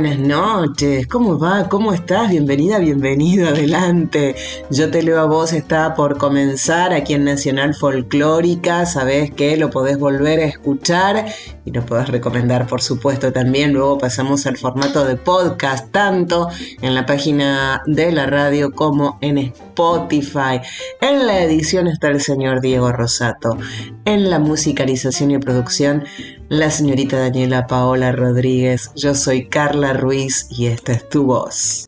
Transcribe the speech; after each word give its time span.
Buenas 0.00 0.20
noches, 0.20 1.08
¿cómo 1.08 1.40
va? 1.40 1.68
¿Cómo 1.68 1.92
estás? 1.92 2.30
Bienvenida, 2.30 2.78
bienvenido, 2.78 3.48
adelante. 3.48 4.36
Yo 4.70 4.92
te 4.92 5.02
leo 5.02 5.18
a 5.18 5.24
vos, 5.24 5.52
está 5.52 5.96
por 5.96 6.18
comenzar 6.18 6.92
aquí 6.92 7.14
en 7.14 7.24
Nacional 7.24 7.74
Folclórica, 7.74 8.86
sabés 8.86 9.32
que 9.32 9.56
lo 9.56 9.70
podés 9.70 9.98
volver 9.98 10.38
a 10.38 10.44
escuchar 10.44 11.26
y 11.64 11.72
lo 11.72 11.84
podés 11.84 12.10
recomendar, 12.10 12.68
por 12.68 12.80
supuesto, 12.80 13.32
también. 13.32 13.72
Luego 13.72 13.98
pasamos 13.98 14.46
al 14.46 14.56
formato 14.56 15.04
de 15.04 15.16
podcast, 15.16 15.90
tanto 15.90 16.48
en 16.80 16.94
la 16.94 17.04
página 17.04 17.82
de 17.86 18.12
la 18.12 18.26
radio 18.26 18.70
como 18.70 19.18
en 19.20 19.38
Spotify. 19.38 20.60
En 21.00 21.26
la 21.26 21.40
edición 21.40 21.88
está 21.88 22.06
el 22.06 22.20
señor 22.20 22.60
Diego 22.60 22.92
Rosato. 22.92 23.58
En 24.04 24.30
la 24.30 24.38
musicalización 24.38 25.32
y 25.32 25.38
producción, 25.38 26.04
la 26.48 26.70
señorita 26.70 27.18
Daniela 27.18 27.66
Paola 27.66 28.12
Rodríguez. 28.12 28.90
Yo 28.94 29.14
soy 29.14 29.46
Carla 29.46 29.92
Ruiz 29.92 30.46
y 30.50 30.66
esta 30.66 30.92
es 30.92 31.08
tu 31.08 31.24
voz. 31.24 31.86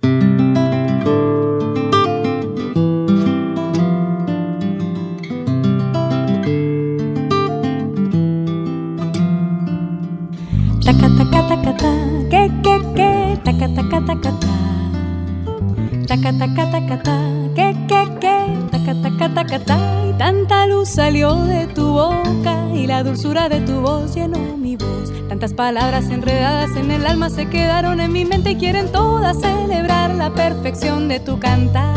Y 19.42 20.12
tanta 20.18 20.66
luz 20.66 20.90
salió 20.90 21.34
de 21.34 21.66
tu 21.68 21.94
boca 21.94 22.68
y 22.74 22.86
la 22.86 23.02
dulzura 23.02 23.48
de 23.48 23.62
tu 23.62 23.80
voz 23.80 24.14
llenó 24.14 24.38
mi 24.58 24.76
voz. 24.76 25.10
Tantas 25.30 25.54
palabras 25.54 26.10
enredadas 26.10 26.76
en 26.76 26.90
el 26.90 27.06
alma 27.06 27.30
se 27.30 27.48
quedaron 27.48 28.02
en 28.02 28.12
mi 28.12 28.26
mente 28.26 28.50
y 28.50 28.56
quieren 28.56 28.92
todas 28.92 29.40
celebrar 29.40 30.14
la 30.14 30.34
perfección 30.34 31.08
de 31.08 31.20
tu 31.20 31.40
cantar. 31.40 31.94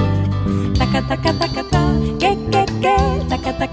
Taca 0.78 1.06
taca 1.06 1.34
taca 1.34 1.64
ta, 1.70 1.94
que 2.18 2.38
que 2.50 2.66
que, 2.80 2.96
taca 3.28 3.58
taca 3.58 3.58
taca 3.58 3.73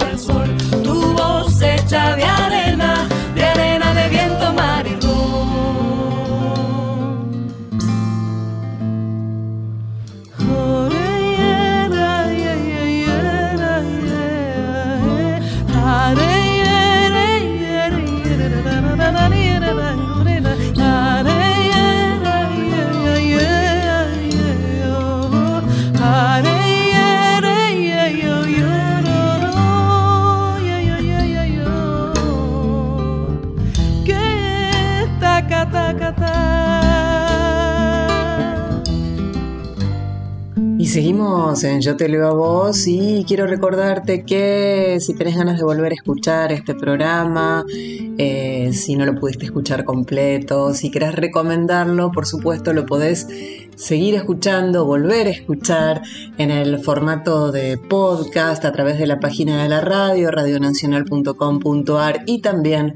sol. 0.21 0.57
Tu 0.83 0.93
voz 1.17 1.61
hecha 1.61 2.15
de 2.15 2.23
arena, 2.23 2.60
seguimos 40.91 41.63
en 41.63 41.79
Yo 41.79 41.95
te 41.95 42.09
leo 42.09 42.27
a 42.27 42.33
vos 42.33 42.85
y 42.85 43.23
quiero 43.25 43.47
recordarte 43.47 44.25
que 44.25 44.97
si 44.99 45.13
tenés 45.13 45.37
ganas 45.37 45.57
de 45.57 45.63
volver 45.63 45.93
a 45.93 45.95
escuchar 45.95 46.51
este 46.51 46.75
programa, 46.75 47.63
eh, 47.69 48.71
si 48.73 48.97
no 48.97 49.05
lo 49.05 49.15
pudiste 49.15 49.45
escuchar 49.45 49.85
completo, 49.85 50.73
si 50.73 50.91
querés 50.91 51.15
recomendarlo, 51.15 52.11
por 52.11 52.25
supuesto 52.25 52.73
lo 52.73 52.85
podés 52.85 53.25
seguir 53.81 54.15
escuchando, 54.15 54.85
volver 54.85 55.27
a 55.27 55.31
escuchar 55.31 56.01
en 56.37 56.51
el 56.51 56.79
formato 56.79 57.51
de 57.51 57.77
podcast 57.77 58.63
a 58.65 58.71
través 58.71 58.99
de 58.99 59.07
la 59.07 59.19
página 59.19 59.63
de 59.63 59.69
la 59.69 59.81
radio, 59.81 60.29
radionacional.com.ar 60.29 62.23
y 62.27 62.41
también 62.41 62.93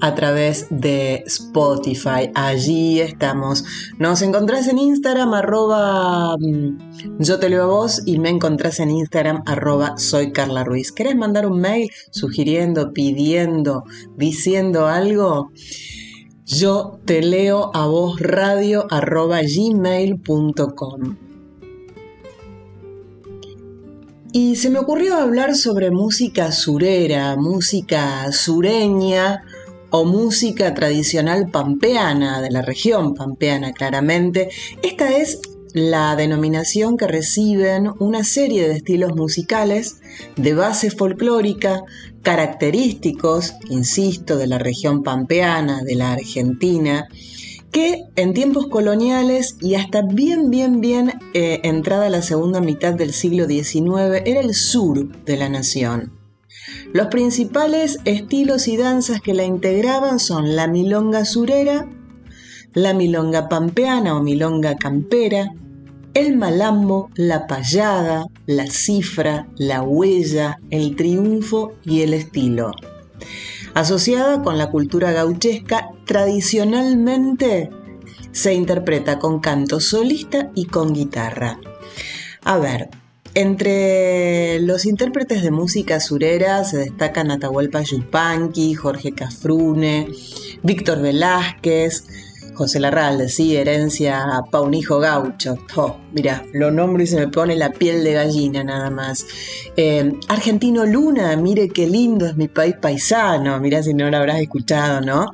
a 0.00 0.14
través 0.14 0.66
de 0.70 1.22
Spotify. 1.26 2.30
Allí 2.34 3.00
estamos. 3.00 3.64
Nos 3.98 4.20
encontrás 4.20 4.68
en 4.68 4.78
Instagram 4.78 5.32
arroba 5.32 6.36
mm, 6.38 7.22
te 7.38 7.48
leo 7.48 7.62
a 7.62 7.66
vos 7.66 8.02
y 8.06 8.18
me 8.18 8.30
encontrás 8.30 8.80
en 8.80 8.90
Instagram 8.90 9.42
arroba 9.46 9.98
soy 9.98 10.32
Carla 10.32 10.64
Ruiz. 10.64 10.92
¿Querés 10.92 11.16
mandar 11.16 11.46
un 11.46 11.60
mail 11.60 11.90
sugiriendo, 12.10 12.92
pidiendo, 12.92 13.84
diciendo 14.16 14.86
algo? 14.86 15.50
Yo 16.44 17.00
te 17.04 17.22
leo 17.22 17.70
a 17.74 17.86
vos 17.86 18.20
radio 18.20 18.86
arroba 18.90 19.40
gmail.com. 19.42 21.16
Y 24.32 24.56
se 24.56 24.70
me 24.70 24.78
ocurrió 24.78 25.16
hablar 25.16 25.54
sobre 25.54 25.90
música 25.90 26.52
surera, 26.52 27.36
música 27.36 28.30
sureña 28.32 29.42
o 29.90 30.04
música 30.04 30.74
tradicional 30.74 31.50
pampeana, 31.50 32.40
de 32.40 32.50
la 32.50 32.62
región 32.62 33.14
pampeana 33.14 33.72
claramente. 33.72 34.50
Esta 34.82 35.16
es 35.16 35.40
la 35.76 36.16
denominación 36.16 36.96
que 36.96 37.06
reciben 37.06 37.90
una 37.98 38.24
serie 38.24 38.66
de 38.66 38.76
estilos 38.76 39.14
musicales 39.14 40.00
de 40.34 40.54
base 40.54 40.90
folclórica, 40.90 41.82
característicos, 42.22 43.56
insisto, 43.68 44.38
de 44.38 44.46
la 44.46 44.58
región 44.58 45.02
pampeana, 45.02 45.82
de 45.82 45.94
la 45.96 46.12
Argentina, 46.12 47.08
que 47.72 48.04
en 48.16 48.32
tiempos 48.32 48.68
coloniales 48.68 49.58
y 49.60 49.74
hasta 49.74 50.00
bien, 50.00 50.48
bien, 50.48 50.80
bien 50.80 51.12
eh, 51.34 51.60
entrada 51.62 52.08
la 52.08 52.22
segunda 52.22 52.62
mitad 52.62 52.94
del 52.94 53.12
siglo 53.12 53.46
XIX 53.46 54.22
era 54.24 54.40
el 54.40 54.54
sur 54.54 55.24
de 55.26 55.36
la 55.36 55.50
nación. 55.50 56.18
Los 56.94 57.08
principales 57.08 57.98
estilos 58.06 58.66
y 58.66 58.78
danzas 58.78 59.20
que 59.20 59.34
la 59.34 59.44
integraban 59.44 60.20
son 60.20 60.56
la 60.56 60.68
milonga 60.68 61.26
surera, 61.26 61.86
la 62.72 62.94
milonga 62.94 63.50
pampeana 63.50 64.16
o 64.16 64.22
milonga 64.22 64.76
campera, 64.76 65.52
el 66.16 66.34
malambo, 66.34 67.10
la 67.14 67.46
payada, 67.46 68.24
la 68.46 68.66
cifra, 68.68 69.48
la 69.58 69.82
huella, 69.82 70.58
el 70.70 70.96
triunfo 70.96 71.74
y 71.84 72.00
el 72.00 72.14
estilo. 72.14 72.72
Asociada 73.74 74.40
con 74.40 74.56
la 74.56 74.70
cultura 74.70 75.12
gauchesca, 75.12 75.90
tradicionalmente 76.06 77.68
se 78.32 78.54
interpreta 78.54 79.18
con 79.18 79.40
canto 79.40 79.78
solista 79.78 80.50
y 80.54 80.64
con 80.64 80.94
guitarra. 80.94 81.60
A 82.44 82.56
ver, 82.56 82.88
entre 83.34 84.58
los 84.60 84.86
intérpretes 84.86 85.42
de 85.42 85.50
música 85.50 86.00
surera 86.00 86.64
se 86.64 86.78
destacan 86.78 87.30
Atahualpa 87.30 87.82
Yupanqui, 87.82 88.72
Jorge 88.72 89.12
Cafrune, 89.12 90.08
Víctor 90.62 91.02
Velázquez, 91.02 92.06
José 92.56 92.80
Larralde, 92.80 93.28
sí, 93.28 93.54
herencia 93.54 94.24
pa' 94.50 94.62
un 94.62 94.72
hijo 94.72 94.98
gaucho. 94.98 95.58
Oh, 95.76 95.96
mira, 96.12 96.42
lo 96.54 96.70
nombro 96.70 97.02
y 97.02 97.06
se 97.06 97.16
me 97.16 97.28
pone 97.28 97.54
la 97.54 97.70
piel 97.70 98.02
de 98.02 98.14
gallina 98.14 98.64
nada 98.64 98.90
más. 98.90 99.26
Eh, 99.76 100.12
Argentino 100.28 100.86
Luna, 100.86 101.36
mire 101.36 101.68
qué 101.68 101.86
lindo 101.86 102.26
es 102.26 102.36
mi 102.36 102.48
país 102.48 102.74
paisano, 102.80 103.60
mira 103.60 103.82
si 103.82 103.92
no 103.92 104.10
lo 104.10 104.16
habrás 104.16 104.40
escuchado, 104.40 105.02
¿no? 105.02 105.32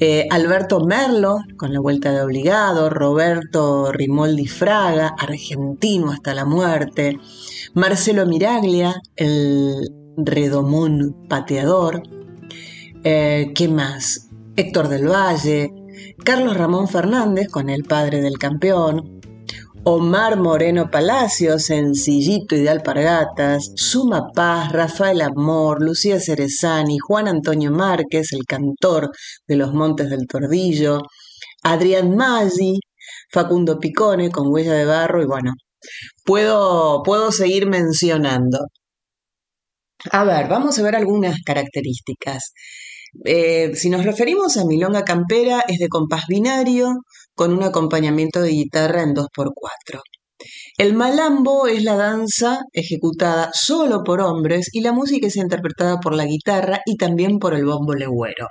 Eh, 0.00 0.26
Alberto 0.30 0.80
Merlo, 0.80 1.40
con 1.58 1.74
la 1.74 1.80
vuelta 1.80 2.10
de 2.10 2.22
obligado, 2.22 2.88
Roberto 2.88 3.92
Rimoldi 3.92 4.46
Fraga, 4.46 5.14
argentino 5.18 6.10
hasta 6.10 6.34
la 6.34 6.46
muerte, 6.46 7.18
Marcelo 7.74 8.24
Miraglia, 8.26 8.94
el 9.16 9.92
redomón 10.16 11.26
pateador, 11.28 12.02
eh, 13.04 13.52
¿qué 13.54 13.68
más? 13.68 14.28
Héctor 14.56 14.88
del 14.88 15.08
Valle, 15.08 15.70
Carlos 16.24 16.56
Ramón 16.56 16.88
Fernández 16.88 17.48
con 17.48 17.68
el 17.68 17.84
padre 17.84 18.20
del 18.20 18.38
campeón, 18.38 19.20
Omar 19.84 20.38
Moreno 20.38 20.90
Palacios, 20.90 21.64
Sencillito 21.64 22.54
y 22.54 22.60
de 22.60 22.70
Alpargatas, 22.70 23.72
Suma 23.74 24.28
Paz, 24.32 24.70
Rafael 24.72 25.20
Amor, 25.22 25.82
Lucía 25.82 26.20
Cerezani, 26.20 26.98
Juan 26.98 27.26
Antonio 27.26 27.72
Márquez, 27.72 28.32
el 28.32 28.44
cantor 28.46 29.10
de 29.48 29.56
los 29.56 29.74
Montes 29.74 30.08
del 30.08 30.26
Tordillo, 30.28 31.02
Adrián 31.64 32.14
Maggi, 32.16 32.78
Facundo 33.32 33.80
Picone 33.80 34.30
con 34.30 34.52
Huella 34.52 34.74
de 34.74 34.84
Barro 34.84 35.22
y 35.22 35.26
bueno, 35.26 35.52
puedo, 36.24 37.02
puedo 37.02 37.32
seguir 37.32 37.66
mencionando. 37.66 38.58
A 40.10 40.24
ver, 40.24 40.48
vamos 40.48 40.78
a 40.78 40.82
ver 40.82 40.96
algunas 40.96 41.36
características. 41.44 42.52
Eh, 43.24 43.74
si 43.74 43.90
nos 43.90 44.04
referimos 44.04 44.56
a 44.56 44.64
Milonga 44.64 45.04
Campera, 45.04 45.62
es 45.68 45.78
de 45.78 45.88
compás 45.88 46.24
binario 46.28 46.94
con 47.34 47.52
un 47.52 47.62
acompañamiento 47.62 48.40
de 48.40 48.50
guitarra 48.50 49.02
en 49.02 49.14
2x4. 49.14 50.00
El 50.78 50.94
malambo 50.94 51.66
es 51.66 51.84
la 51.84 51.96
danza 51.96 52.60
ejecutada 52.72 53.50
solo 53.54 54.02
por 54.02 54.20
hombres 54.20 54.68
y 54.72 54.80
la 54.80 54.92
música 54.92 55.26
es 55.26 55.36
interpretada 55.36 56.00
por 56.00 56.14
la 56.14 56.24
guitarra 56.24 56.80
y 56.86 56.96
también 56.96 57.38
por 57.38 57.54
el 57.54 57.64
bombo 57.66 57.94
legüero. 57.94 58.46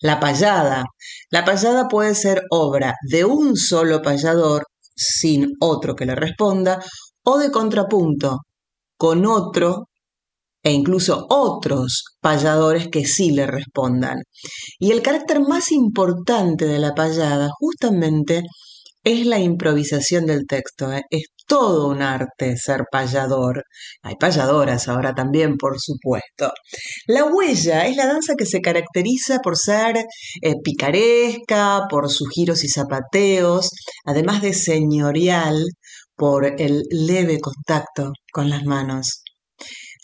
La 0.00 0.20
payada. 0.20 0.84
La 1.30 1.44
payada 1.44 1.88
puede 1.88 2.14
ser 2.14 2.42
obra 2.50 2.94
de 3.08 3.24
un 3.24 3.56
solo 3.56 4.02
payador 4.02 4.64
sin 4.94 5.52
otro 5.60 5.96
que 5.96 6.06
le 6.06 6.14
responda 6.14 6.80
o 7.24 7.38
de 7.38 7.50
contrapunto 7.50 8.40
con 8.96 9.26
otro 9.26 9.88
e 10.64 10.72
incluso 10.72 11.26
otros 11.28 12.04
payadores 12.20 12.88
que 12.88 13.04
sí 13.04 13.30
le 13.30 13.46
respondan. 13.46 14.22
Y 14.78 14.92
el 14.92 15.02
carácter 15.02 15.40
más 15.40 15.70
importante 15.70 16.66
de 16.66 16.78
la 16.78 16.94
payada 16.94 17.50
justamente 17.58 18.42
es 19.04 19.26
la 19.26 19.38
improvisación 19.38 20.26
del 20.26 20.46
texto. 20.46 20.92
¿eh? 20.92 21.02
Es 21.10 21.26
todo 21.46 21.88
un 21.88 22.00
arte 22.00 22.56
ser 22.56 22.84
payador. 22.90 23.64
Hay 24.02 24.14
payadoras 24.16 24.88
ahora 24.88 25.14
también, 25.14 25.56
por 25.56 25.78
supuesto. 25.78 26.50
La 27.06 27.24
huella 27.26 27.86
es 27.86 27.96
la 27.96 28.06
danza 28.06 28.34
que 28.36 28.46
se 28.46 28.60
caracteriza 28.62 29.40
por 29.40 29.58
ser 29.58 29.98
eh, 30.42 30.54
picaresca, 30.64 31.82
por 31.90 32.10
sus 32.10 32.28
giros 32.30 32.64
y 32.64 32.68
zapateos, 32.68 33.70
además 34.06 34.40
de 34.42 34.54
señorial 34.54 35.62
por 36.16 36.46
el 36.60 36.82
leve 36.90 37.40
contacto 37.40 38.12
con 38.32 38.48
las 38.48 38.64
manos. 38.64 39.23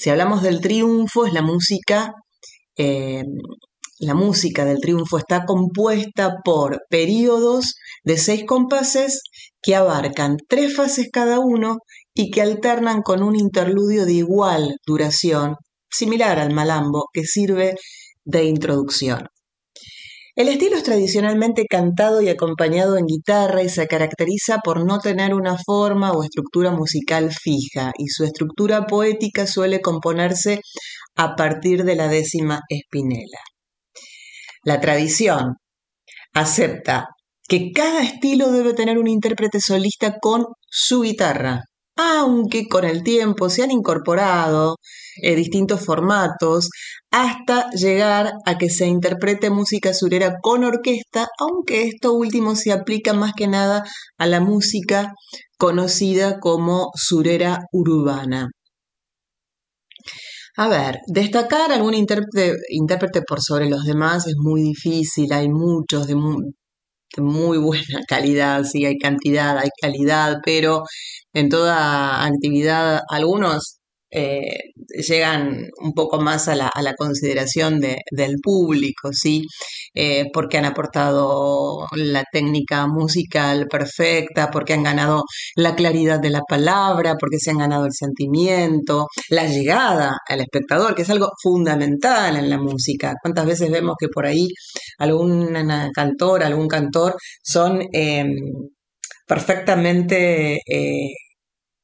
Si 0.00 0.08
hablamos 0.08 0.40
del 0.40 0.62
triunfo, 0.62 1.26
es 1.26 1.34
la 1.34 1.42
música, 1.42 2.14
eh, 2.78 3.22
la 3.98 4.14
música 4.14 4.64
del 4.64 4.80
triunfo 4.80 5.18
está 5.18 5.44
compuesta 5.44 6.36
por 6.42 6.80
periodos 6.88 7.74
de 8.02 8.16
seis 8.16 8.46
compases 8.46 9.22
que 9.60 9.74
abarcan 9.76 10.38
tres 10.48 10.74
fases 10.74 11.10
cada 11.12 11.38
uno 11.38 11.80
y 12.14 12.30
que 12.30 12.40
alternan 12.40 13.02
con 13.02 13.22
un 13.22 13.36
interludio 13.36 14.06
de 14.06 14.14
igual 14.14 14.76
duración, 14.86 15.56
similar 15.90 16.38
al 16.38 16.54
malambo, 16.54 17.10
que 17.12 17.24
sirve 17.24 17.74
de 18.24 18.44
introducción. 18.44 19.26
El 20.36 20.48
estilo 20.48 20.76
es 20.76 20.84
tradicionalmente 20.84 21.66
cantado 21.68 22.22
y 22.22 22.28
acompañado 22.28 22.96
en 22.96 23.06
guitarra 23.06 23.62
y 23.62 23.68
se 23.68 23.86
caracteriza 23.88 24.58
por 24.58 24.84
no 24.84 25.00
tener 25.00 25.34
una 25.34 25.56
forma 25.58 26.12
o 26.12 26.22
estructura 26.22 26.70
musical 26.70 27.32
fija 27.32 27.92
y 27.98 28.08
su 28.08 28.24
estructura 28.24 28.86
poética 28.86 29.46
suele 29.46 29.80
componerse 29.80 30.60
a 31.16 31.34
partir 31.34 31.84
de 31.84 31.96
la 31.96 32.08
décima 32.08 32.60
espinela. 32.68 33.40
La 34.62 34.80
tradición 34.80 35.56
acepta 36.32 37.08
que 37.48 37.72
cada 37.72 38.02
estilo 38.02 38.52
debe 38.52 38.74
tener 38.74 38.98
un 38.98 39.08
intérprete 39.08 39.60
solista 39.60 40.18
con 40.20 40.46
su 40.68 41.02
guitarra, 41.02 41.64
aunque 41.96 42.66
con 42.68 42.84
el 42.84 43.02
tiempo 43.02 43.50
se 43.50 43.62
han 43.62 43.70
incorporado 43.70 44.76
eh, 45.22 45.34
distintos 45.34 45.84
formatos 45.84 46.70
hasta 47.10 47.70
llegar 47.70 48.32
a 48.46 48.58
que 48.58 48.70
se 48.70 48.86
interprete 48.86 49.50
música 49.50 49.92
surera 49.94 50.36
con 50.42 50.64
orquesta, 50.64 51.28
aunque 51.38 51.84
esto 51.88 52.12
último 52.12 52.56
se 52.56 52.72
aplica 52.72 53.12
más 53.12 53.32
que 53.36 53.48
nada 53.48 53.84
a 54.18 54.26
la 54.26 54.40
música 54.40 55.12
conocida 55.58 56.38
como 56.40 56.90
surera 56.94 57.60
urbana. 57.72 58.50
A 60.56 60.68
ver, 60.68 60.98
destacar 61.06 61.72
algún 61.72 61.94
intérprete, 61.94 62.56
intérprete, 62.70 63.22
por 63.22 63.40
sobre 63.40 63.68
los 63.68 63.84
demás 63.84 64.26
es 64.26 64.34
muy 64.36 64.62
difícil, 64.62 65.32
hay 65.32 65.48
muchos 65.48 66.06
de 66.06 66.14
muy 67.18 67.58
buena 67.58 67.84
calidad, 68.08 68.64
sí, 68.64 68.84
hay 68.86 68.98
cantidad, 68.98 69.58
hay 69.58 69.70
calidad, 69.80 70.38
pero 70.44 70.84
en 71.34 71.48
toda 71.48 72.24
actividad 72.24 73.02
algunos 73.08 73.79
eh, 74.10 74.72
llegan 75.08 75.68
un 75.82 75.92
poco 75.92 76.20
más 76.20 76.48
a 76.48 76.54
la, 76.56 76.70
consideración 76.96 77.80
del 77.80 78.36
público, 78.42 79.10
¿sí? 79.12 79.44
Eh, 79.94 80.26
porque 80.32 80.58
han 80.58 80.64
aportado 80.64 81.86
la 81.96 82.24
técnica 82.32 82.86
musical 82.86 83.66
perfecta, 83.68 84.50
porque 84.50 84.74
han 84.74 84.82
ganado 84.82 85.22
la 85.56 85.74
claridad 85.76 86.20
de 86.20 86.30
la 86.30 86.42
palabra, 86.48 87.16
porque 87.18 87.38
se 87.38 87.50
han 87.50 87.58
ganado 87.58 87.86
el 87.86 87.92
sentimiento, 87.92 89.06
la 89.28 89.46
llegada 89.46 90.16
al 90.28 90.40
espectador, 90.40 90.94
que 90.94 91.02
es 91.02 91.10
algo 91.10 91.30
fundamental 91.42 92.36
en 92.36 92.50
la 92.50 92.58
música. 92.58 93.14
¿Cuántas 93.22 93.46
veces 93.46 93.70
vemos 93.70 93.94
que 93.98 94.08
por 94.08 94.26
ahí 94.26 94.48
alguna 94.98 95.90
cantora, 95.94 96.46
algún 96.46 96.68
cantor 96.68 97.16
son 97.42 97.80
perfectamente... 99.26 100.56
Eh, 100.56 100.60
e-, 100.66 101.29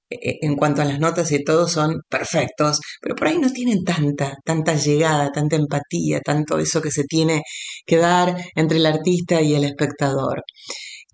en 0.08 0.56
cuanto 0.56 0.82
a 0.82 0.85
las 0.85 1.00
notas 1.00 1.32
y 1.32 1.43
todo 1.44 1.69
son 1.69 2.03
perfectos, 2.08 2.81
pero 3.00 3.14
por 3.17 3.29
ahí 3.29 3.38
no 3.38 3.50
tienen 3.50 3.85
tanta, 3.85 4.37
tanta 4.44 4.75
llegada, 4.75 5.32
tanta 5.32 5.56
empatía, 5.56 6.20
tanto 6.20 6.58
eso 6.58 6.81
que 6.81 6.90
se 6.90 7.04
tiene 7.04 7.42
que 7.85 7.97
dar 7.97 8.37
entre 8.54 8.78
el 8.78 8.87
artista 8.87 9.40
y 9.40 9.54
el 9.54 9.64
espectador. 9.64 10.42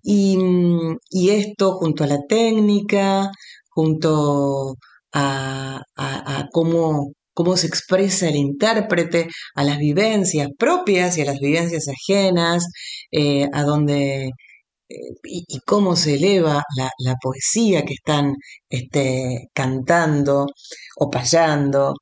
Y, 0.03 0.37
esto 1.31 1.73
junto 1.73 2.03
a 2.03 2.07
la 2.07 2.19
técnica, 2.27 3.31
junto 3.69 4.75
a, 5.13 5.81
cómo, 6.51 7.13
cómo 7.33 7.57
se 7.57 7.67
expresa 7.67 8.27
el 8.29 8.35
intérprete, 8.35 9.27
a 9.55 9.63
las 9.63 9.77
vivencias 9.79 10.49
propias 10.57 11.17
y 11.17 11.21
a 11.21 11.25
las 11.25 11.39
vivencias 11.39 11.87
ajenas, 11.87 12.65
eh, 13.11 13.47
a 13.53 13.63
donde 13.63 14.31
y, 15.23 15.59
cómo 15.65 15.95
se 15.95 16.15
eleva 16.15 16.63
la, 16.99 17.15
poesía 17.21 17.83
que 17.85 17.93
están 17.93 18.35
este, 18.69 19.49
cantando 19.53 20.47
o 20.97 21.09
payando. 21.09 21.95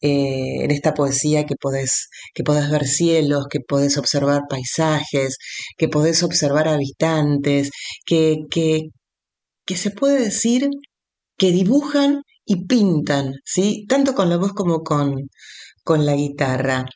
Eh, 0.00 0.64
en 0.64 0.70
esta 0.70 0.92
poesía 0.94 1.46
que 1.46 1.56
podés, 1.56 2.08
que 2.34 2.44
podés 2.44 2.70
ver 2.70 2.86
cielos, 2.86 3.46
que 3.50 3.60
podés 3.60 3.96
observar 3.96 4.42
paisajes, 4.50 5.38
que 5.78 5.88
podés 5.88 6.22
observar 6.22 6.68
habitantes, 6.68 7.70
que, 8.04 8.40
que, 8.50 8.82
que 9.66 9.76
se 9.76 9.90
puede 9.90 10.20
decir 10.20 10.68
que 11.38 11.52
dibujan 11.52 12.22
y 12.44 12.66
pintan, 12.66 13.34
¿sí? 13.44 13.86
tanto 13.88 14.14
con 14.14 14.28
la 14.30 14.36
voz 14.36 14.52
como 14.52 14.82
con, 14.82 15.30
con 15.84 16.06
la 16.06 16.14
guitarra. 16.16 16.86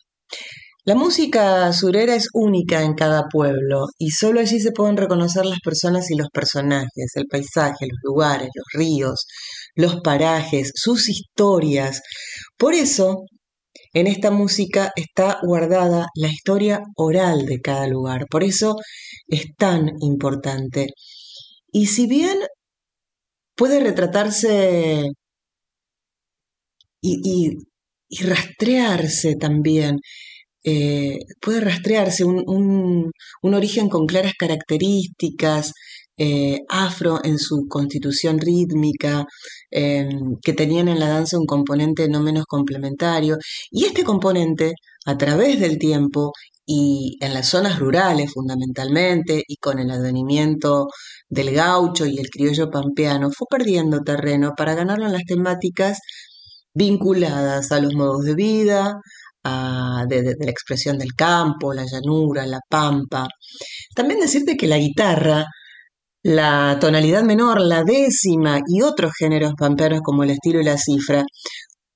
La 0.88 0.95
música 0.95 1.71
surera 1.75 2.14
es 2.14 2.28
única 2.33 2.83
en 2.83 2.95
cada 2.95 3.25
pueblo 3.30 3.88
y 3.99 4.09
solo 4.09 4.40
allí 4.40 4.59
se 4.59 4.73
pueden 4.73 4.97
reconocer 4.97 5.45
las 5.45 5.59
personas 5.62 6.11
y 6.11 6.16
los 6.16 6.28
personajes, 6.33 7.12
el 7.14 7.26
paisaje, 7.26 7.88
los 7.88 7.99
lugares, 8.02 8.49
los 8.54 8.64
ríos, 8.73 9.26
los 9.75 10.00
parajes, 10.00 10.73
sus 10.75 11.11
historias. 11.11 12.00
Por 12.57 12.73
eso, 12.73 13.26
en 13.92 14.07
esta 14.07 14.30
música 14.30 14.90
está 14.97 15.38
guardada 15.42 16.07
la 16.14 16.28
historia 16.28 16.80
oral 16.97 17.45
de 17.45 17.61
cada 17.61 17.87
lugar. 17.87 18.25
Por 18.30 18.42
eso 18.42 18.76
es 19.26 19.45
tan 19.59 19.90
importante. 20.00 20.87
Y 21.71 21.88
si 21.88 22.07
bien 22.07 22.38
puede 23.54 23.80
retratarse 23.80 25.11
y, 27.02 27.59
y 28.09 28.25
rastrearse 28.25 29.37
también 29.37 29.99
eh, 30.64 31.18
puede 31.40 31.60
rastrearse 31.60 32.24
un, 32.24 33.10
origen 33.42 33.88
con 33.88 34.06
claras 34.06 34.34
características, 34.38 35.72
eh, 36.20 36.60
afro 36.68 37.20
en 37.24 37.38
su 37.38 37.66
constitución 37.68 38.40
rítmica, 38.40 39.24
em, 39.70 40.36
que 40.42 40.52
tenían 40.52 40.88
en 40.88 40.98
la 40.98 41.08
danza 41.08 41.38
un 41.38 41.46
componente 41.46 42.08
no 42.08 42.20
menos 42.20 42.44
complementario. 42.46 43.36
Y 43.70 43.84
este 43.84 44.02
componente, 44.04 44.72
a 45.06 45.16
través 45.16 45.60
del 45.60 45.78
tiempo 45.78 46.32
y 46.66 47.16
en 47.20 47.34
las 47.34 47.48
zonas 47.48 47.78
rurales 47.78 48.32
fundamentalmente, 48.32 49.42
y 49.46 49.56
con 49.56 49.78
el 49.78 49.90
advenimiento 49.90 50.88
del 51.28 51.52
gaucho 51.52 52.06
y 52.06 52.18
el 52.18 52.28
criollo 52.30 52.70
pampeano, 52.70 53.30
fue 53.30 53.46
perdiendo 53.50 54.00
terreno 54.02 54.52
para 54.56 54.74
ganarlo 54.74 55.06
en 55.06 55.12
las 55.12 55.24
temáticas 55.24 55.98
vinculadas 56.74 57.72
a 57.72 57.80
los 57.80 57.94
modos 57.94 58.22
de 58.24 58.34
vida, 58.34 59.00
de, 60.08 60.34
la 60.38 60.50
expresión 60.50 60.98
del 60.98 61.14
campo, 61.14 61.72
la 61.74 61.84
llanura, 61.84 62.46
la 62.46 62.60
pampa. 62.68 63.26
También 63.94 64.20
decirte 64.20 64.56
que 64.56 64.66
la 64.66 64.78
guitarra, 64.78 65.46
la 66.22 66.78
tonalidad 66.80 67.22
menor, 67.22 67.60
la 67.60 67.84
décima 67.84 68.60
y 68.66 68.82
otros 68.82 69.12
géneros 69.18 69.52
pampeanos 69.58 70.00
como 70.02 70.24
el 70.24 70.30
estilo 70.30 70.60
y 70.60 70.64
la 70.64 70.78
cifra, 70.78 71.24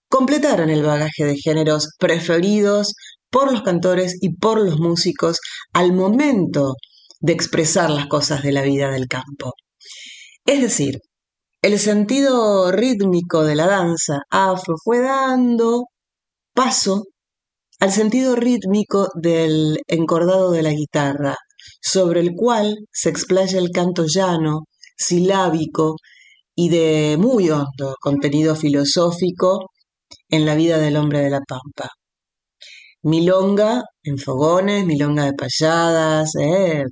completaron 0.08 0.70
el 0.70 0.82
bagaje 0.82 1.24
de 1.24 1.36
géneros 1.36 1.90
preferidos 1.98 2.94
por 3.30 3.50
los 3.50 3.62
cantores 3.62 4.18
y 4.20 4.36
por 4.36 4.60
los 4.60 4.78
músicos 4.78 5.38
al 5.72 5.92
momento 5.92 6.74
de 7.20 7.32
expresar 7.32 7.90
las 7.90 8.06
cosas 8.06 8.42
de 8.42 8.52
la 8.52 8.62
vida 8.62 8.90
del 8.90 9.06
campo. 9.08 9.54
Es 10.44 10.60
decir, 10.60 10.98
el 11.62 11.78
sentido 11.78 12.72
rítmico 12.72 13.44
de 13.44 13.54
la 13.54 13.66
danza 13.66 14.22
afro 14.30 14.74
fue 14.82 15.00
dando 15.00 15.84
paso 16.54 17.04
al 17.82 17.90
sentido 17.90 18.36
rítmico 18.36 19.08
del 19.20 19.80
encordado 19.88 20.52
de 20.52 20.62
la 20.62 20.70
guitarra, 20.70 21.34
sobre 21.80 22.20
el 22.20 22.30
cual 22.36 22.76
se 22.92 23.08
explaya 23.08 23.58
el 23.58 23.70
canto 23.70 24.04
llano, 24.06 24.66
silábico 24.96 25.96
y 26.54 26.68
de 26.68 27.16
muy 27.18 27.50
hondo 27.50 27.96
contenido 28.00 28.54
filosófico 28.54 29.72
en 30.28 30.46
la 30.46 30.54
vida 30.54 30.78
del 30.78 30.96
hombre 30.96 31.22
de 31.22 31.30
la 31.30 31.40
pampa. 31.40 31.90
Milonga 33.02 33.82
en 34.04 34.16
fogones, 34.16 34.86
milonga 34.86 35.24
de 35.24 35.32
payadas, 35.32 36.36
eh, 36.40 36.84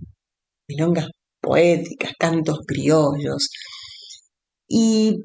milongas 0.68 1.06
poéticas, 1.40 2.14
cantos 2.18 2.58
criollos. 2.66 3.48
Y 4.66 5.18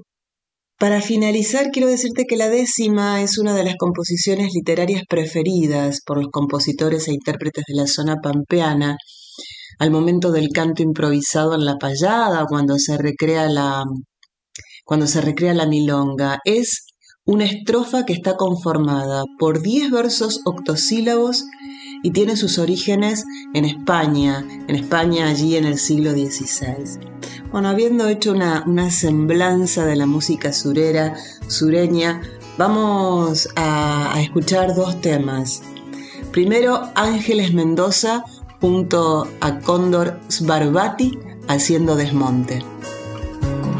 para 0.77 1.01
finalizar, 1.01 1.71
quiero 1.71 1.87
decirte 1.87 2.25
que 2.27 2.35
la 2.35 2.49
décima 2.49 3.21
es 3.21 3.37
una 3.37 3.53
de 3.55 3.63
las 3.63 3.75
composiciones 3.77 4.51
literarias 4.53 5.03
preferidas 5.07 6.01
por 6.05 6.17
los 6.17 6.27
compositores 6.31 7.07
e 7.07 7.13
intérpretes 7.13 7.63
de 7.67 7.75
la 7.75 7.87
zona 7.87 8.17
pampeana 8.21 8.97
al 9.79 9.91
momento 9.91 10.31
del 10.31 10.49
canto 10.49 10.83
improvisado 10.83 11.55
en 11.55 11.65
la 11.65 11.77
payada, 11.77 12.45
cuando 12.45 12.77
se 12.77 12.97
recrea 12.97 13.47
la, 13.49 13.83
cuando 14.83 15.07
se 15.07 15.21
recrea 15.21 15.53
la 15.53 15.65
milonga. 15.65 16.39
Es 16.43 16.85
una 17.25 17.45
estrofa 17.45 18.05
que 18.05 18.13
está 18.13 18.35
conformada 18.35 19.23
por 19.39 19.61
10 19.61 19.91
versos 19.91 20.41
octosílabos 20.45 21.43
y 22.05 22.11
tiene 22.11 22.35
sus 22.35 22.59
orígenes 22.59 23.25
en 23.55 23.65
España, 23.65 24.45
en 24.67 24.75
España 24.75 25.27
allí 25.27 25.55
en 25.55 25.65
el 25.65 25.79
siglo 25.79 26.11
XVI. 26.11 26.99
Bueno, 27.51 27.69
habiendo 27.69 28.07
hecho 28.07 28.31
una, 28.31 28.91
semblanza 28.91 29.87
de 29.87 29.95
la 29.95 30.05
música 30.05 30.53
surera, 30.53 31.15
sureña, 31.47 32.21
vamos 32.59 33.49
a, 33.55 34.13
a 34.13 34.21
escuchar 34.21 34.75
dos 34.75 35.01
temas. 35.01 35.63
Primero, 36.31 36.91
Ángeles 36.93 37.55
Mendoza 37.55 38.23
junto 38.61 39.27
a 39.41 39.59
Cóndor 39.61 40.19
Sbarbati 40.29 41.17
haciendo 41.47 41.95
desmonte. 41.95 42.63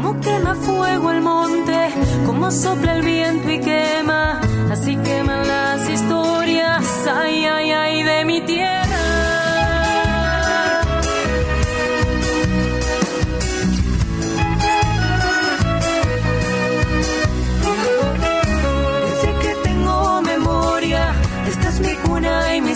Como 0.06 0.20
quema 0.20 0.54
fuego 0.54 1.10
el 1.10 1.20
monte, 1.20 1.88
como 2.26 2.48
sopla 2.52 2.94
el 2.94 3.02
viento 3.02 3.50
y 3.50 3.58
quema, 3.58 4.40
así 4.70 4.96
queman 4.98 5.48
las 5.48 5.90
historias, 5.90 7.08
ay, 7.12 7.44
ay, 7.44 7.70
ay, 7.72 8.02
de 8.04 8.24
mi 8.24 8.40
tierra. 8.42 8.86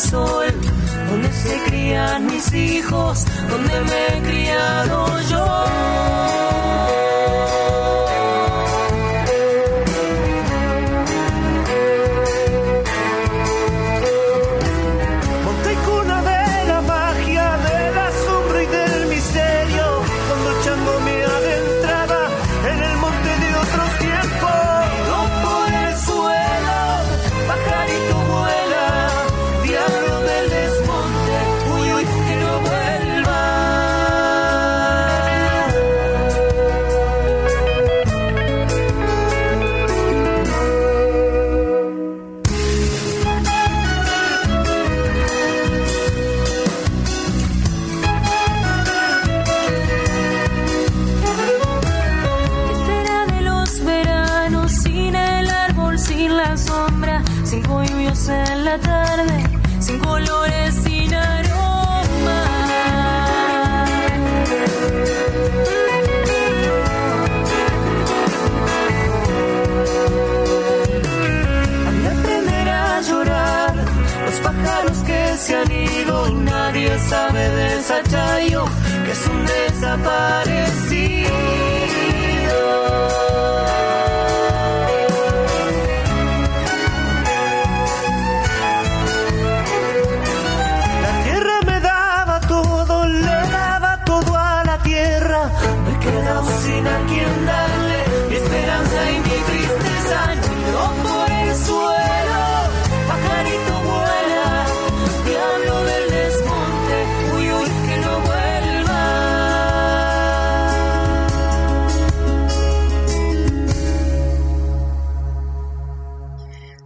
sol, 0.01 0.47
donde 1.11 1.31
se 1.31 1.63
crían 1.67 2.27
mis 2.27 2.53
hijos, 2.55 3.25
donde 3.51 3.81
me 3.83 4.19
he 4.19 4.23
criado 4.23 5.21
yo. 5.29 6.50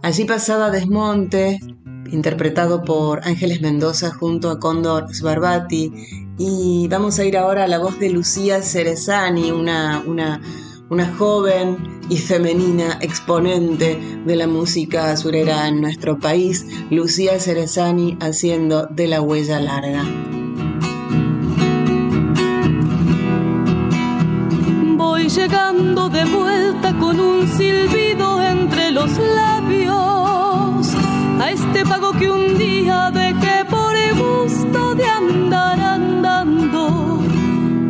Allí 0.05 0.25
pasaba 0.25 0.69
Desmonte, 0.69 1.59
interpretado 2.11 2.83
por 2.83 3.27
Ángeles 3.27 3.59
Mendoza 3.61 4.11
junto 4.11 4.51
a 4.51 4.59
Cóndor 4.59 5.11
Sbarbati. 5.11 5.91
Y 6.37 6.87
vamos 6.89 7.17
a 7.17 7.25
ir 7.25 7.35
ahora 7.35 7.63
a 7.63 7.67
la 7.67 7.79
voz 7.79 7.97
de 7.97 8.11
Lucía 8.11 8.61
Cerezani, 8.61 9.49
una, 9.49 10.03
una, 10.05 10.39
una 10.91 11.11
joven 11.15 11.77
y 12.07 12.17
femenina 12.17 12.99
exponente 13.01 13.99
de 14.23 14.35
la 14.35 14.45
música 14.45 15.17
surera 15.17 15.67
en 15.67 15.81
nuestro 15.81 16.19
país, 16.19 16.67
Lucía 16.91 17.39
Cerezani 17.39 18.15
haciendo 18.21 18.85
de 18.85 19.07
la 19.07 19.23
huella 19.23 19.59
larga. 19.59 20.03
Llegando 25.35 26.07
de 26.07 26.23
vuelta 26.23 26.93
con 26.97 27.19
un 27.19 27.45
silbido 27.47 28.41
entre 28.41 28.91
los 28.91 29.11
labios 29.17 30.87
a 31.41 31.51
este 31.51 31.85
pago 31.85 32.13
que 32.13 32.29
un 32.29 32.57
día 32.57 33.11
dejé 33.11 33.65
por 33.65 33.93
el 33.95 34.13
gusto 34.15 34.95
de 34.95 35.05
andar 35.05 35.79
andando. 35.79 37.19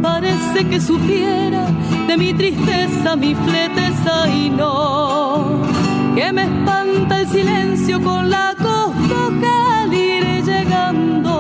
Parece 0.02 0.68
que 0.68 0.82
supiera 0.82 1.68
de 2.08 2.18
mi 2.18 2.34
tristeza, 2.34 3.16
mi 3.16 3.36
fleteza 3.36 4.28
y 4.28 4.50
no, 4.50 5.62
que 6.16 6.34
me 6.34 6.44
espanta 6.46 7.22
el 7.22 7.28
silencio 7.28 8.02
con 8.02 8.28
la 8.30 8.56
costoja 8.58 9.84
al 9.84 9.94
ir 9.94 10.44
llegando. 10.44 11.35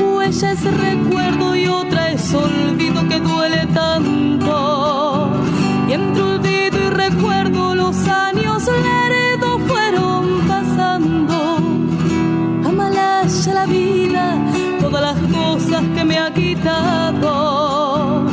Huella 0.00 0.52
es 0.52 0.64
recuerdo 0.64 1.54
y 1.54 1.66
otra 1.66 2.10
es 2.12 2.34
olvido 2.34 3.06
que 3.08 3.20
duele 3.20 3.66
tanto. 3.72 5.28
Y 5.88 5.92
entre 5.92 6.22
olvido 6.22 6.78
y 6.86 6.90
recuerdo 6.90 7.74
los 7.74 7.96
años 8.08 8.66
lerdos 8.66 9.60
fueron 9.68 10.40
pasando. 10.48 11.58
Amalaya 12.64 13.54
la 13.54 13.66
vida, 13.66 14.36
todas 14.80 15.02
las 15.02 15.18
cosas 15.32 15.82
que 15.94 16.04
me 16.04 16.18
ha 16.18 16.32
quitado. 16.32 18.23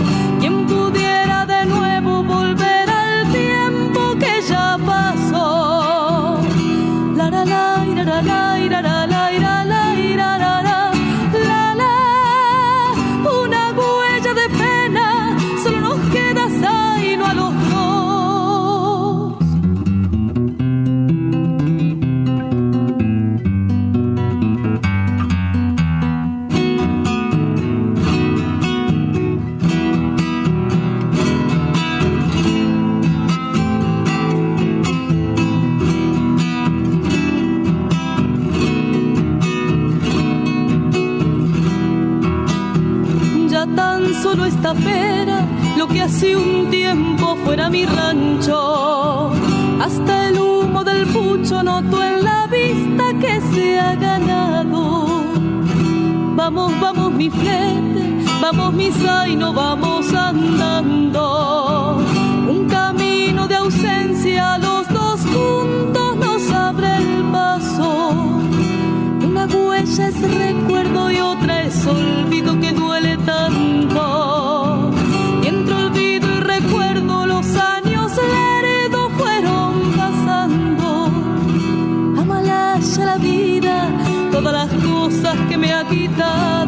Solo 44.32 44.46
esta 44.46 44.74
pera, 44.74 45.46
lo 45.78 45.88
que 45.88 46.02
hace 46.02 46.38
un 46.38 46.70
tiempo 46.70 47.36
fuera 47.44 47.70
mi 47.70 47.86
rancho. 47.86 49.30
Hasta 49.82 50.30
el 50.30 50.40
humo 50.40 50.84
del 50.86 51.06
pucho 51.08 51.62
noto 51.62 52.02
en 52.02 52.24
la 52.24 52.48
vista 52.48 53.14
que 53.20 53.42
se 53.54 53.80
ha 53.80 53.96
ganado. 53.96 55.06
Vamos, 56.36 56.72
vamos 56.80 57.12
mi 57.12 57.30
flete, 57.30 58.24
vamos 58.42 58.74
mi 58.74 58.90
zaino, 58.92 59.52
vamos 59.54 60.14
andando. 60.14 61.98
Un 62.48 62.70
camino 62.70 63.48
de 63.50 63.56
ausencia, 63.56 64.58
los 64.60 64.71
recuerdo 70.22 71.12
y 71.12 71.20
otra 71.20 71.63
es 71.63 71.86
olvido 71.86 72.60
que 72.60 72.72
duele 72.72 73.18
tanto. 73.18 74.92
Y 75.44 75.48
entre 75.48 75.74
olvido 75.75 76.28
y 76.38 76.40
recuerdo 76.40 77.25
los 77.25 77.46
años 77.56 78.12
lerdos 78.16 79.12
fueron 79.18 79.92
pasando. 79.96 81.10
Amalaya 82.20 83.06
la 83.06 83.18
vida, 83.18 83.90
todas 84.32 84.54
las 84.54 84.84
cosas 84.84 85.36
que 85.50 85.58
me 85.58 85.74
ha 85.74 85.88
quitado. 85.88 86.61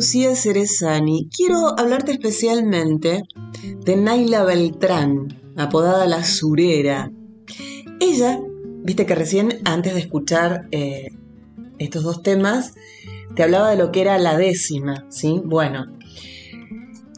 Lucía 0.00 0.34
Cerezani, 0.34 1.28
quiero 1.28 1.78
hablarte 1.78 2.12
especialmente 2.12 3.24
de 3.84 3.96
Naila 3.96 4.44
Beltrán, 4.44 5.38
apodada 5.58 6.06
La 6.06 6.24
Surera. 6.24 7.12
Ella, 8.00 8.40
viste 8.82 9.04
que 9.04 9.14
recién, 9.14 9.60
antes 9.66 9.92
de 9.92 10.00
escuchar 10.00 10.68
eh, 10.70 11.08
estos 11.78 12.02
dos 12.02 12.22
temas, 12.22 12.72
te 13.36 13.42
hablaba 13.42 13.72
de 13.72 13.76
lo 13.76 13.92
que 13.92 14.00
era 14.00 14.16
la 14.16 14.38
décima, 14.38 15.04
¿sí? 15.10 15.42
Bueno, 15.44 15.84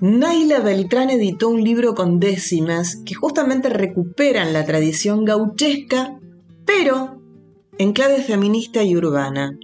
Naila 0.01 0.59
Beltrán 0.59 1.11
editó 1.11 1.51
un 1.51 1.63
libro 1.63 1.95
con 1.95 2.19
décimas 2.19 2.97
que 3.07 3.15
justamente 3.15 3.69
recuperan 3.69 4.53
la 4.53 4.65
tradición 4.65 5.25
gauchesca, 5.25 6.19
pero 6.67 7.23
en 7.79 7.93
clave 7.93 8.23
feminista 8.23 8.83
y 8.83 8.97
urbana. 8.97 9.57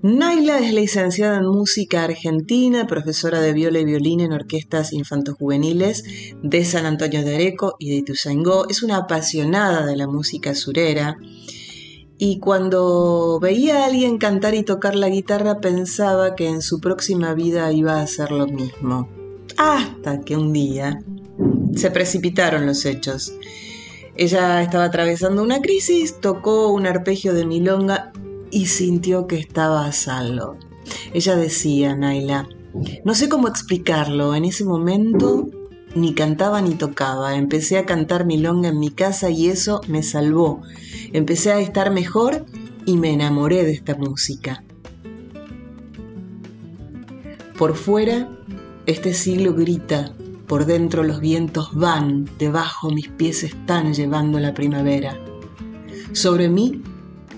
Naila 0.00 0.60
es 0.60 0.72
licenciada 0.72 1.38
en 1.38 1.46
música 1.46 2.04
argentina, 2.04 2.86
profesora 2.86 3.40
de 3.40 3.52
viola 3.52 3.80
y 3.80 3.84
violín 3.84 4.20
en 4.20 4.32
orquestas 4.32 4.92
infantojuveniles 4.92 6.04
de 6.40 6.64
San 6.64 6.86
Antonio 6.86 7.24
de 7.24 7.34
Areco 7.34 7.74
y 7.80 7.90
de 7.90 7.96
Ituzaingó. 7.96 8.68
Es 8.68 8.84
una 8.84 8.98
apasionada 8.98 9.84
de 9.84 9.96
la 9.96 10.06
música 10.06 10.54
surera. 10.54 11.16
Y 12.16 12.38
cuando 12.38 13.40
veía 13.40 13.82
a 13.82 13.86
alguien 13.86 14.18
cantar 14.18 14.54
y 14.54 14.62
tocar 14.62 14.94
la 14.94 15.08
guitarra 15.08 15.58
pensaba 15.58 16.36
que 16.36 16.46
en 16.46 16.62
su 16.62 16.78
próxima 16.78 17.34
vida 17.34 17.72
iba 17.72 17.94
a 17.94 18.02
hacer 18.02 18.30
lo 18.30 18.46
mismo. 18.46 19.08
Hasta 19.56 20.20
que 20.20 20.36
un 20.36 20.52
día 20.52 21.02
se 21.74 21.90
precipitaron 21.90 22.66
los 22.66 22.84
hechos. 22.84 23.32
Ella 24.14 24.62
estaba 24.62 24.84
atravesando 24.84 25.42
una 25.42 25.60
crisis, 25.60 26.20
tocó 26.20 26.68
un 26.68 26.86
arpegio 26.86 27.34
de 27.34 27.46
milonga 27.46 28.12
y 28.50 28.66
sintió 28.66 29.26
que 29.26 29.36
estaba 29.36 29.86
a 29.86 29.92
salvo. 29.92 30.56
Ella 31.12 31.36
decía, 31.36 31.94
Naila, 31.94 32.48
no 33.04 33.14
sé 33.14 33.28
cómo 33.28 33.48
explicarlo, 33.48 34.34
en 34.34 34.44
ese 34.44 34.64
momento 34.64 35.48
ni 35.94 36.14
cantaba 36.14 36.60
ni 36.60 36.74
tocaba, 36.74 37.36
empecé 37.36 37.78
a 37.78 37.86
cantar 37.86 38.26
milonga 38.26 38.68
en 38.68 38.78
mi 38.78 38.90
casa 38.90 39.30
y 39.30 39.48
eso 39.48 39.80
me 39.88 40.02
salvó. 40.02 40.62
Empecé 41.12 41.52
a 41.52 41.60
estar 41.60 41.90
mejor 41.90 42.44
y 42.84 42.96
me 42.96 43.12
enamoré 43.12 43.64
de 43.64 43.72
esta 43.72 43.94
música. 43.96 44.62
Por 47.56 47.74
fuera, 47.74 48.28
este 48.86 49.14
siglo 49.14 49.54
grita, 49.54 50.14
por 50.46 50.64
dentro 50.64 51.02
los 51.02 51.20
vientos 51.20 51.74
van, 51.74 52.28
debajo 52.38 52.90
mis 52.90 53.08
pies 53.08 53.42
están 53.42 53.94
llevando 53.94 54.38
la 54.38 54.54
primavera. 54.54 55.18
Sobre 56.12 56.48
mí, 56.48 56.82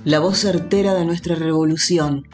la 0.04 0.18
voz 0.18 0.38
certera 0.38 0.94
de 0.94 1.04
nuestra 1.04 1.34
revolución, 1.34 2.26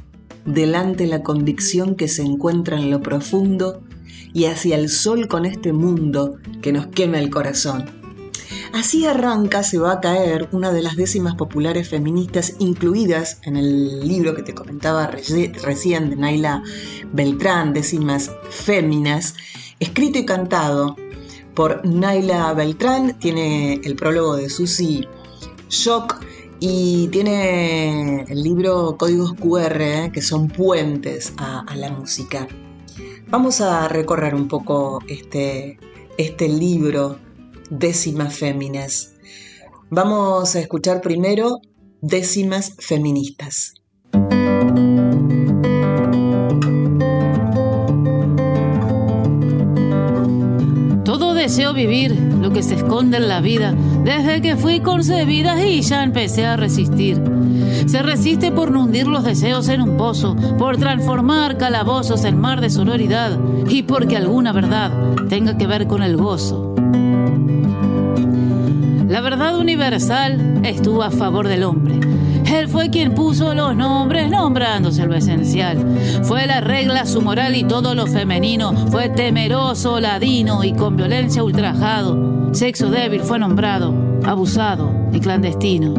delante 0.45 1.07
la 1.07 1.23
convicción 1.23 1.97
que 1.97 2.07
se 2.07 2.23
encuentra 2.23 2.79
en 2.79 2.91
lo 2.91 3.03
profundo 3.03 3.83
y 4.33 4.45
hacia 4.45 4.77
el 4.77 4.89
sol 4.89 5.27
con 5.27 5.45
este 5.45 5.73
mundo 5.73 6.37
que 6.63 6.73
nos 6.73 6.87
quema 6.87 7.19
el 7.19 7.31
corazón. 7.31 7.87
Así 8.73 9.07
arranca 9.07 9.63
Se 9.63 9.79
va 9.79 9.93
a 9.93 10.01
caer 10.01 10.49
una 10.53 10.71
de 10.71 10.83
las 10.83 10.97
décimas 10.97 11.35
populares 11.35 11.89
feministas 11.89 12.55
incluidas 12.59 13.41
en 13.43 13.57
el 13.57 14.07
libro 14.07 14.35
que 14.35 14.43
te 14.43 14.55
comentaba 14.55 15.07
recién 15.07 16.11
de 16.11 16.17
Naila 16.17 16.63
Beltrán, 17.13 17.73
Décimas 17.73 18.31
Féminas, 18.51 19.35
escrito 19.81 20.19
y 20.19 20.27
cantado 20.27 20.97
por 21.55 21.85
Naila 21.87 22.53
Beltrán, 22.53 23.19
tiene 23.19 23.81
el 23.83 23.97
prólogo 23.97 24.37
de 24.37 24.51
Susi 24.51 25.09
Shock 25.71 26.21
y 26.61 27.09
tiene 27.09 28.23
el 28.23 28.43
libro 28.43 28.97
Códigos 28.99 29.35
QR, 29.35 29.81
¿eh? 29.81 30.11
que 30.13 30.23
son 30.23 30.49
puentes 30.49 31.33
a, 31.37 31.65
la 31.77 31.91
música. 31.91 32.49
Vamos 33.29 33.61
a 33.61 33.89
recorrer 33.89 34.35
un 34.35 34.49
poco 34.49 35.01
este, 35.09 35.79
este 36.17 36.49
libro, 36.49 37.19
Décimas 37.71 38.37
Féminas. 38.37 39.15
Vamos 39.91 40.57
a 40.57 40.61
escuchar 40.61 41.01
primero 41.01 41.61
Décimas 42.01 42.75
Feministas. 42.79 43.76
Deseo 51.37 51.73
vivir 51.73 52.13
lo 52.41 52.51
que 52.51 52.63
se 52.63 52.75
esconde 52.75 53.19
en 53.19 53.29
la 53.29 53.41
vida 53.41 53.75
desde 54.03 54.41
que 54.41 54.57
fui 54.57 54.81
concebida 54.81 55.65
y 55.65 55.83
ya 55.83 56.03
empecé 56.03 56.47
a 56.47 56.57
resistir. 56.57 57.23
Se 57.87 58.03
resiste 58.03 58.51
por 58.51 58.71
no 58.71 58.83
hundir 58.85 59.07
los 59.07 59.23
deseos 59.23 59.69
en 59.69 59.83
un 59.83 59.97
pozo, 59.97 60.35
por 60.59 60.77
transformar 60.77 61.57
calabozos 61.57 62.25
en 62.25 62.41
mar 62.41 62.61
de 62.61 62.71
sonoridad 62.71 63.39
y 63.69 63.83
porque 63.85 64.17
alguna 64.17 64.53
verdad 64.53 64.91
tenga 65.29 65.57
que 65.57 65.67
ver 65.67 65.87
con 65.87 66.03
el 66.03 66.17
gozo. 66.17 66.75
La 69.09 69.21
verdad 69.21 69.57
universal 69.57 70.61
estuvo 70.65 71.03
a 71.03 71.11
favor 71.11 71.47
del 71.47 71.63
hombre. 71.63 72.16
Él 72.59 72.69
fue 72.69 72.89
quien 72.89 73.15
puso 73.15 73.53
los 73.53 73.77
nombres 73.77 74.31
nombrándose 74.31 75.05
lo 75.05 75.15
esencial. 75.15 75.79
Fue 76.23 76.47
la 76.47 76.63
regla, 76.63 77.05
su 77.05 77.21
moral 77.21 77.55
y 77.55 77.65
todo 77.65 77.95
lo 77.95 78.07
femenino. 78.07 78.73
Fue 78.91 79.11
temeroso, 79.11 80.01
ladino 80.01 80.65
y 80.65 80.73
con 80.73 80.97
violencia 80.97 81.45
ultrajado. 81.45 82.55
Sexo 82.55 82.89
débil 82.89 83.21
fue 83.21 83.39
nombrado, 83.39 83.95
abusado 84.25 84.91
y 85.13 85.21
clandestino. 85.21 85.95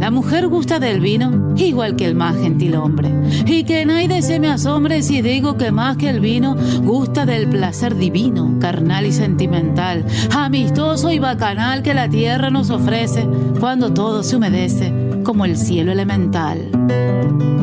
La 0.00 0.10
mujer 0.10 0.48
gusta 0.48 0.78
del 0.78 1.00
vino 1.00 1.43
igual 1.56 1.96
que 1.96 2.06
el 2.06 2.14
más 2.14 2.36
gentil 2.36 2.76
hombre. 2.76 3.10
Y 3.46 3.64
que 3.64 3.84
nadie 3.84 4.22
se 4.22 4.40
me 4.40 4.48
asombre 4.48 5.02
si 5.02 5.22
digo 5.22 5.56
que 5.56 5.70
más 5.70 5.96
que 5.96 6.10
el 6.10 6.20
vino 6.20 6.56
gusta 6.82 7.26
del 7.26 7.48
placer 7.48 7.96
divino, 7.96 8.58
carnal 8.60 9.06
y 9.06 9.12
sentimental, 9.12 10.04
amistoso 10.30 11.10
y 11.10 11.18
bacanal 11.18 11.82
que 11.82 11.94
la 11.94 12.08
tierra 12.08 12.50
nos 12.50 12.70
ofrece 12.70 13.26
cuando 13.60 13.92
todo 13.92 14.22
se 14.22 14.36
humedece 14.36 14.92
como 15.24 15.44
el 15.44 15.56
cielo 15.56 15.92
elemental. 15.92 17.53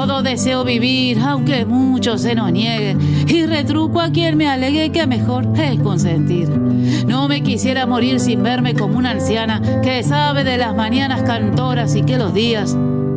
Todo 0.00 0.22
deseo 0.22 0.64
vivir, 0.64 1.18
aunque 1.18 1.66
mucho 1.66 2.16
se 2.16 2.34
nos 2.34 2.50
niegue, 2.50 2.96
y 3.28 3.44
retruco 3.44 4.00
a 4.00 4.10
quien 4.10 4.38
me 4.38 4.48
alegue 4.48 4.90
que 4.92 5.06
mejor 5.06 5.46
es 5.58 5.78
consentir. 5.78 6.48
No 6.48 7.28
me 7.28 7.42
quisiera 7.42 7.84
morir 7.84 8.18
sin 8.18 8.42
verme 8.42 8.74
como 8.74 8.96
una 8.96 9.10
anciana 9.10 9.82
que 9.82 10.02
sabe 10.02 10.42
de 10.42 10.56
las 10.56 10.74
mañanas 10.74 11.22
cantoras 11.24 11.94
y 11.96 12.02
que 12.02 12.16
los 12.16 12.32
días 12.32 12.70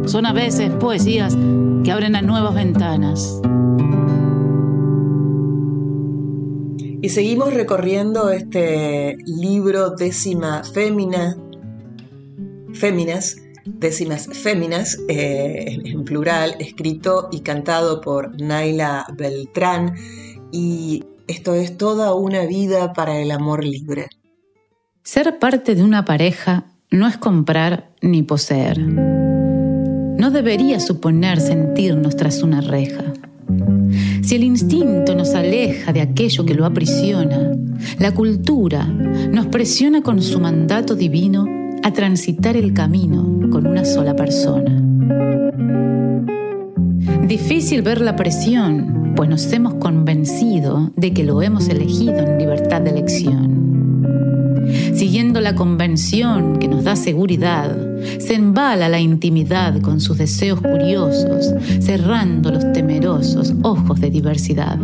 son 0.08 0.26
a 0.26 0.34
veces 0.34 0.72
poesías 0.72 1.38
que 1.86 1.92
abren 1.94 2.18
a 2.18 2.22
nuevas 2.22 2.54
ventanas. 2.54 3.40
Y 7.02 7.08
seguimos 7.08 7.54
recorriendo 7.54 8.30
este 8.30 9.16
libro 9.26 9.92
décima 9.92 10.66
fémina, 10.66 11.38
féminas, 12.74 13.38
décimas 13.66 14.28
féminas, 14.28 15.00
eh, 15.08 15.80
en 15.84 16.04
plural, 16.04 16.56
escrito 16.60 17.30
y 17.32 17.42
cantado 17.42 18.02
por 18.02 18.40
Naila 18.42 19.06
Beltrán. 19.16 19.96
Y 20.52 21.04
esto 21.28 21.56
es 21.56 21.78
toda 21.78 22.14
una 22.14 22.46
vida 22.46 22.94
para 22.94 23.20
el 23.20 23.32
amor 23.32 23.64
libre. 23.64 24.08
Ser 25.04 25.40
parte 25.40 25.76
de 25.76 25.84
una 25.84 26.06
pareja 26.06 26.66
no 26.92 27.08
es 27.08 27.18
comprar 27.18 27.90
ni 28.02 28.24
poseer. 28.24 28.80
No 28.80 30.32
debería 30.32 30.80
suponer 30.80 31.42
sentirnos 31.42 32.16
tras 32.16 32.44
una 32.44 32.62
reja. 32.62 33.04
Si 34.22 34.36
el 34.36 34.44
instinto 34.44 35.16
nos 35.16 35.34
aleja 35.36 35.92
de 35.92 36.02
aquello 36.02 36.46
que 36.46 36.54
lo 36.54 36.66
aprisiona, 36.66 37.52
la 38.00 38.14
cultura 38.14 38.86
nos 38.86 39.48
presiona 39.48 40.02
con 40.02 40.22
su 40.22 40.40
mandato 40.40 40.96
divino 40.96 41.46
a 41.84 41.92
transitar 41.92 42.56
el 42.56 42.74
camino 42.74 43.43
con 43.54 43.68
una 43.68 43.86
sola 43.86 44.16
persona. 44.16 44.82
Difícil 47.28 47.84
ver 47.84 48.02
la 48.02 48.16
presión, 48.16 49.14
pues 49.16 49.30
nos 49.30 49.54
hemos 49.54 49.76
convencido 49.76 50.92
de 50.96 51.14
que 51.14 51.24
lo 51.24 51.40
hemos 51.44 51.70
elegido 51.70 52.18
en 52.18 52.40
libertad 52.40 52.82
de 52.82 52.90
elección. 52.90 54.64
Siguiendo 54.96 55.40
la 55.40 55.54
convención 55.54 56.58
que 56.58 56.68
nos 56.68 56.84
da 56.84 56.96
seguridad, 56.96 57.78
se 58.18 58.34
embala 58.34 58.90
la 58.90 59.00
intimidad 59.00 59.80
con 59.82 60.02
sus 60.02 60.18
deseos 60.18 60.60
curiosos, 60.60 61.54
cerrando 61.80 62.50
los 62.50 62.72
temerosos 62.74 63.54
ojos 63.62 64.02
de 64.02 64.10
diversidad. 64.10 64.80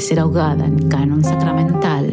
Ser 0.00 0.20
ahogada 0.20 0.64
en 0.64 0.88
canon 0.88 1.24
sacramental. 1.24 2.04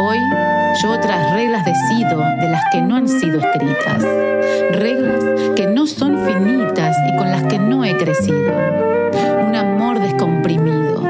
Hoy 0.00 0.18
yo 0.82 0.90
otras 0.90 1.32
reglas 1.34 1.64
decido 1.64 2.18
de 2.40 2.48
las 2.48 2.62
que 2.72 2.82
no 2.82 2.96
han 2.96 3.08
sido 3.08 3.38
escritas, 3.38 4.02
reglas 4.72 5.24
que 5.54 5.66
no 5.66 5.86
son 5.86 6.18
finitas 6.26 6.96
y 7.12 7.16
con 7.16 7.30
las 7.30 7.44
que 7.44 7.58
no 7.58 7.84
he 7.84 7.96
crecido. 7.96 8.52
Un 9.46 9.54
amor 9.54 10.00
descomprimido, 10.00 11.02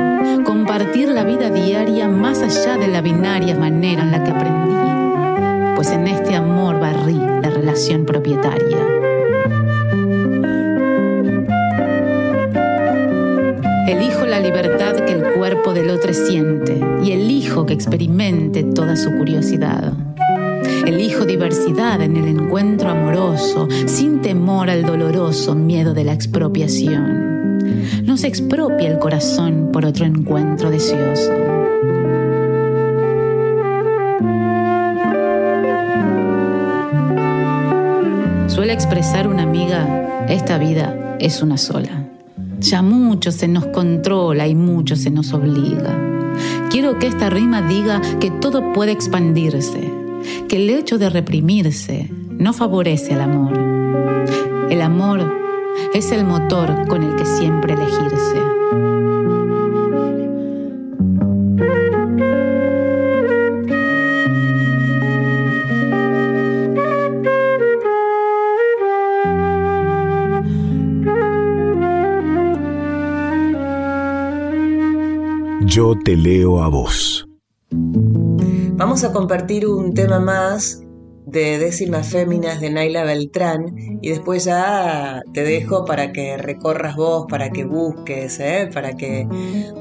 compartir 0.45 1.09
la 1.09 1.25
vida 1.25 1.49
diaria 1.49 2.09
más 2.09 2.43
allá 2.43 2.77
de 2.77 2.89
la 2.89 3.01
binaria 3.01 3.57
manera 3.57 4.03
en 4.03 4.11
la 4.11 4.23
que 4.23 4.31
aprendí, 4.31 5.75
pues 5.75 5.91
en 5.91 6.07
este 6.07 6.35
amor 6.35 6.79
barrí 6.81 7.15
la 7.15 7.49
relación 7.49 8.05
propietaria. 8.05 9.02
Elijo 13.93 14.25
la 14.25 14.41
libertad 14.41 15.05
que 15.05 15.13
el 15.13 15.35
cuerpo 15.35 15.75
del 15.75 15.91
otro 15.91 16.15
siente 16.15 16.81
y 17.05 17.13
elijo 17.13 17.67
que 17.67 17.75
experimente 17.75 18.63
toda 18.63 18.97
su 18.97 19.13
curiosidad. 19.13 19.93
Elijo 20.87 21.27
diversidad 21.27 22.01
en 22.01 22.17
el 22.17 22.27
encuentro 22.27 22.89
amoroso, 22.89 23.69
sin 23.85 24.23
temor 24.23 24.71
al 24.71 24.87
doloroso 24.87 25.55
miedo 25.55 25.93
de 25.93 26.05
la 26.05 26.15
expropiación. 26.15 27.59
No 28.07 28.17
se 28.17 28.29
expropia 28.29 28.89
el 28.89 28.99
corazón 28.99 29.69
por 29.71 29.85
otro 29.85 30.07
encuentro 30.07 30.71
deseoso. 30.71 31.31
Suele 38.47 38.73
expresar 38.73 39.29
una 39.29 39.43
amiga, 39.43 40.25
esta 40.31 40.57
vida 40.57 41.17
es 41.21 41.43
una 41.43 41.59
sola. 41.59 42.02
Ya 42.63 42.81
mucho 42.81 43.33
se 43.33 43.49
nos 43.49 43.67
controla 43.67 44.47
y 44.47 44.55
mucho 44.55 44.95
se 44.95 45.11
nos 45.11 45.33
obliga. 45.33 45.99
Quiero 46.71 46.97
que 46.99 47.09
esta 47.09 47.29
rima 47.29 47.61
diga 47.61 48.01
que 48.21 48.31
todo 48.31 48.73
puede 48.73 48.93
expandirse, 48.93 49.93
que 50.49 50.57
el 50.57 50.71
hecho 50.71 50.97
de 50.97 51.11
reprimirse 51.11 52.09
no 52.31 52.53
favorece 52.53 53.15
al 53.15 53.23
amor. 53.23 53.59
El 54.71 54.81
amor 54.81 55.29
es 55.93 56.13
el 56.13 56.25
motor 56.25 56.87
con 56.87 57.03
el 57.03 57.17
que 57.17 57.27
siempre 57.27 57.75
elegirse. 57.75 58.32
Te 76.05 76.17
leo 76.17 76.63
a 76.63 76.69
vos. 76.69 77.27
Vamos 77.71 79.05
a 79.05 79.13
compartir 79.13 79.67
un 79.67 79.95
tema 79.95 80.19
más 80.19 80.83
de 81.27 81.59
Décimas 81.59 82.09
Féminas 82.09 82.61
de 82.61 82.71
Naila 82.71 83.05
Beltrán 83.05 83.75
y 84.03 84.09
después 84.09 84.45
ya 84.45 85.23
te 85.33 85.45
dejo 85.45 85.85
para 85.85 86.13
que 86.13 86.37
recorras 86.37 86.97
vos, 86.97 87.27
para 87.29 87.51
que 87.51 87.65
busques, 87.65 88.41
¿eh? 88.41 88.69
para, 88.73 88.97
que, 88.97 89.27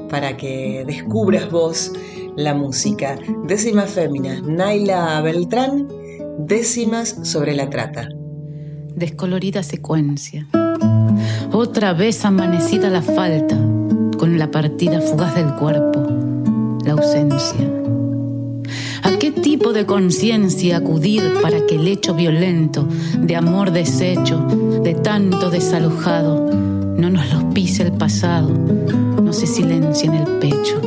para 0.08 0.36
que 0.36 0.84
descubras 0.86 1.50
vos 1.50 1.92
la 2.36 2.54
música. 2.54 3.18
Décimas 3.46 3.90
Féminas, 3.90 4.42
Naila 4.42 5.20
Beltrán, 5.20 5.88
Décimas 6.38 7.18
sobre 7.24 7.54
la 7.54 7.68
trata. 7.68 8.08
Descolorida 8.94 9.62
secuencia. 9.62 10.48
Otra 11.52 11.92
vez 11.92 12.24
amanecida 12.24 12.88
la 12.88 13.02
falta, 13.02 13.56
con 14.22 14.38
la 14.38 14.52
partida 14.52 15.00
fugaz 15.00 15.34
del 15.34 15.52
cuerpo, 15.56 16.06
la 16.84 16.92
ausencia. 16.92 17.68
¿A 19.02 19.18
qué 19.18 19.32
tipo 19.32 19.72
de 19.72 19.84
conciencia 19.84 20.76
acudir 20.76 21.40
para 21.42 21.66
que 21.66 21.74
el 21.74 21.88
hecho 21.88 22.14
violento 22.14 22.86
de 23.18 23.34
amor 23.34 23.72
deshecho, 23.72 24.38
de 24.84 24.94
tanto 24.94 25.50
desalojado, 25.50 26.48
no 26.96 27.10
nos 27.10 27.32
los 27.32 27.52
pise 27.52 27.82
el 27.82 27.90
pasado, 27.94 28.48
no 29.20 29.32
se 29.32 29.48
silencie 29.48 30.08
en 30.08 30.14
el 30.14 30.38
pecho. 30.38 30.80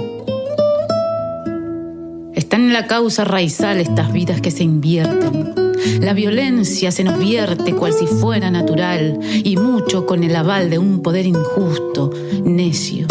Están 2.36 2.62
en 2.62 2.72
la 2.72 2.88
causa 2.88 3.26
raizal 3.26 3.82
estas 3.82 4.14
vidas 4.14 4.40
que 4.40 4.52
se 4.52 4.64
invierten. 4.64 5.54
La 6.00 6.14
violencia 6.14 6.90
se 6.90 7.04
nos 7.04 7.20
vierte 7.20 7.76
cual 7.76 7.92
si 7.92 8.08
fuera 8.08 8.50
natural 8.50 9.20
y 9.44 9.58
mucho 9.58 10.06
con 10.06 10.24
el 10.24 10.38
aval 10.38 10.70
de 10.70 10.80
un 10.80 11.02
poder 11.02 11.26
injusto, 11.26 12.12
necio 12.46 13.08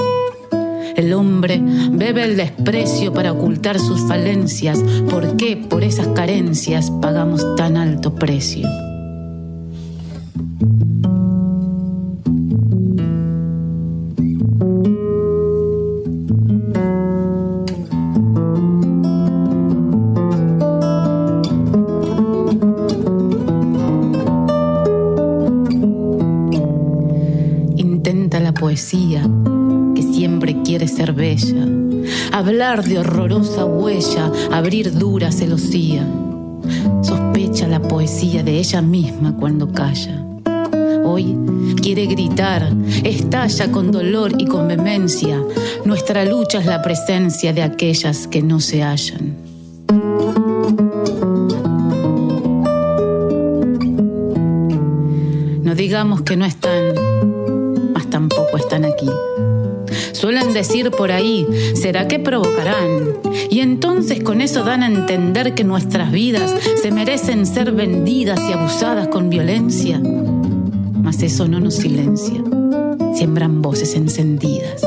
el 0.96 1.12
hombre 1.12 1.60
bebe 1.90 2.24
el 2.24 2.36
desprecio 2.36 3.12
para 3.12 3.32
ocultar 3.32 3.78
sus 3.78 4.00
falencias. 4.06 4.82
¿Por 5.10 5.36
qué 5.36 5.56
por 5.56 5.84
esas 5.84 6.08
carencias 6.08 6.90
pagamos 7.00 7.56
tan 7.56 7.76
alto 7.76 8.14
precio? 8.14 8.68
Hablar 32.54 32.84
de 32.84 33.00
horrorosa 33.00 33.64
huella, 33.64 34.30
abrir 34.52 34.96
dura 34.96 35.32
celosía. 35.32 36.06
Sospecha 37.02 37.66
la 37.66 37.82
poesía 37.82 38.44
de 38.44 38.58
ella 38.60 38.80
misma 38.80 39.36
cuando 39.36 39.72
calla. 39.72 40.24
Hoy 41.04 41.36
quiere 41.82 42.06
gritar, 42.06 42.72
estalla 43.02 43.72
con 43.72 43.90
dolor 43.90 44.34
y 44.38 44.46
con 44.46 44.68
vehemencia. 44.68 45.42
Nuestra 45.84 46.24
lucha 46.24 46.60
es 46.60 46.66
la 46.66 46.80
presencia 46.80 47.52
de 47.52 47.62
aquellas 47.62 48.28
que 48.28 48.40
no 48.40 48.60
se 48.60 48.84
hallan. 48.84 49.34
No 55.64 55.74
digamos 55.74 56.22
que 56.22 56.36
no 56.36 56.44
están, 56.44 56.94
mas 57.92 58.08
tampoco 58.08 58.56
están 58.58 58.84
aquí. 58.84 59.10
Suelen 60.24 60.54
decir 60.54 60.90
por 60.90 61.12
ahí, 61.12 61.46
¿será 61.74 62.08
que 62.08 62.18
provocarán? 62.18 63.18
Y 63.50 63.60
entonces 63.60 64.22
con 64.22 64.40
eso 64.40 64.64
dan 64.64 64.82
a 64.82 64.86
entender 64.86 65.52
que 65.52 65.64
nuestras 65.64 66.10
vidas 66.12 66.54
se 66.80 66.90
merecen 66.90 67.44
ser 67.44 67.72
vendidas 67.72 68.40
y 68.40 68.54
abusadas 68.54 69.08
con 69.08 69.28
violencia. 69.28 70.00
Mas 70.94 71.22
eso 71.22 71.46
no 71.46 71.60
nos 71.60 71.74
silencia, 71.74 72.42
siembran 73.14 73.60
voces 73.60 73.94
encendidas. 73.96 74.80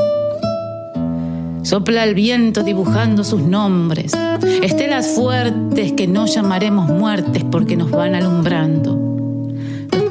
Sopla 1.62 2.02
el 2.02 2.16
viento 2.16 2.64
dibujando 2.64 3.22
sus 3.22 3.40
nombres, 3.40 4.10
estelas 4.64 5.06
fuertes 5.06 5.92
que 5.92 6.08
no 6.08 6.26
llamaremos 6.26 6.90
muertes 6.90 7.44
porque 7.48 7.76
nos 7.76 7.92
van 7.92 8.16
alumbrando 8.16 8.77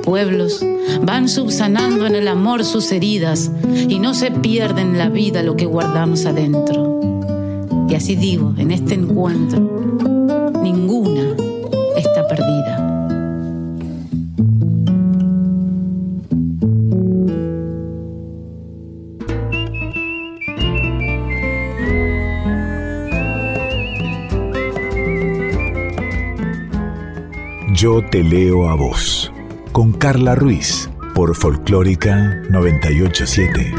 pueblos 0.07 0.65
van 1.01 1.27
subsanando 1.27 2.07
en 2.07 2.15
el 2.15 2.29
amor 2.29 2.63
sus 2.63 2.93
heridas 2.93 3.51
y 3.89 3.99
no 3.99 4.13
se 4.13 4.31
pierden 4.31 4.97
la 4.97 5.09
vida 5.09 5.43
lo 5.43 5.57
que 5.57 5.65
guardamos 5.65 6.25
adentro. 6.25 7.01
Y 7.89 7.93
así 7.93 8.15
digo, 8.15 8.55
en 8.57 8.71
este 8.71 8.93
encuentro, 8.93 9.59
ninguna 10.63 11.35
está 11.97 12.25
perdida. 12.25 12.83
Yo 27.73 28.01
te 28.09 28.23
leo 28.23 28.69
a 28.69 28.75
vos 28.75 29.33
con 29.77 29.93
Carla 29.93 30.33
Ruiz 30.33 30.89
por 31.13 31.35
Folclórica 31.35 32.41
987. 32.49 33.75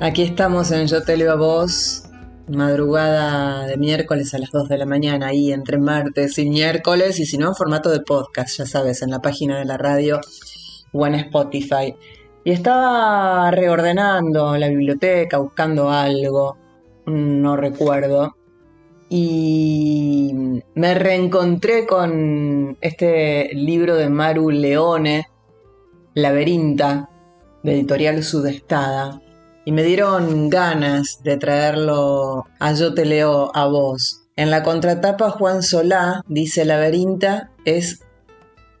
Aquí 0.00 0.22
estamos 0.22 0.70
en 0.70 0.86
Yo 0.86 1.02
te 1.02 1.16
leo 1.16 1.32
a 1.32 1.34
vos, 1.34 2.04
madrugada 2.46 3.66
de 3.66 3.76
miércoles 3.78 4.32
a 4.34 4.38
las 4.38 4.52
2 4.52 4.68
de 4.68 4.78
la 4.78 4.86
mañana, 4.86 5.26
ahí 5.26 5.50
entre 5.50 5.78
martes 5.78 6.38
y 6.38 6.48
miércoles, 6.48 7.18
y 7.18 7.26
si 7.26 7.36
no, 7.36 7.48
en 7.48 7.56
formato 7.56 7.90
de 7.90 7.98
podcast, 7.98 8.58
ya 8.58 8.66
sabes, 8.66 9.02
en 9.02 9.10
la 9.10 9.18
página 9.18 9.58
de 9.58 9.64
la 9.64 9.76
radio 9.76 10.20
o 10.92 11.04
en 11.04 11.16
Spotify. 11.16 11.96
Y 12.44 12.52
estaba 12.52 13.50
reordenando 13.50 14.56
la 14.56 14.68
biblioteca, 14.68 15.38
buscando 15.38 15.90
algo 15.90 16.61
no 17.06 17.56
recuerdo. 17.56 18.36
Y 19.08 20.32
me 20.74 20.94
reencontré 20.94 21.86
con 21.86 22.78
este 22.80 23.50
libro 23.52 23.96
de 23.96 24.08
Maru 24.08 24.50
Leone, 24.50 25.26
Laberinta, 26.14 27.10
de 27.62 27.74
editorial 27.74 28.22
Sudestada. 28.22 29.20
Y 29.64 29.72
me 29.72 29.82
dieron 29.82 30.48
ganas 30.48 31.22
de 31.22 31.36
traerlo 31.36 32.46
a 32.58 32.72
Yo 32.72 32.94
te 32.94 33.04
leo 33.04 33.54
a 33.54 33.66
vos. 33.66 34.22
En 34.34 34.50
la 34.50 34.62
contratapa 34.62 35.30
Juan 35.30 35.62
Solá 35.62 36.22
dice 36.26 36.64
Laberinta 36.64 37.50
es 37.66 38.00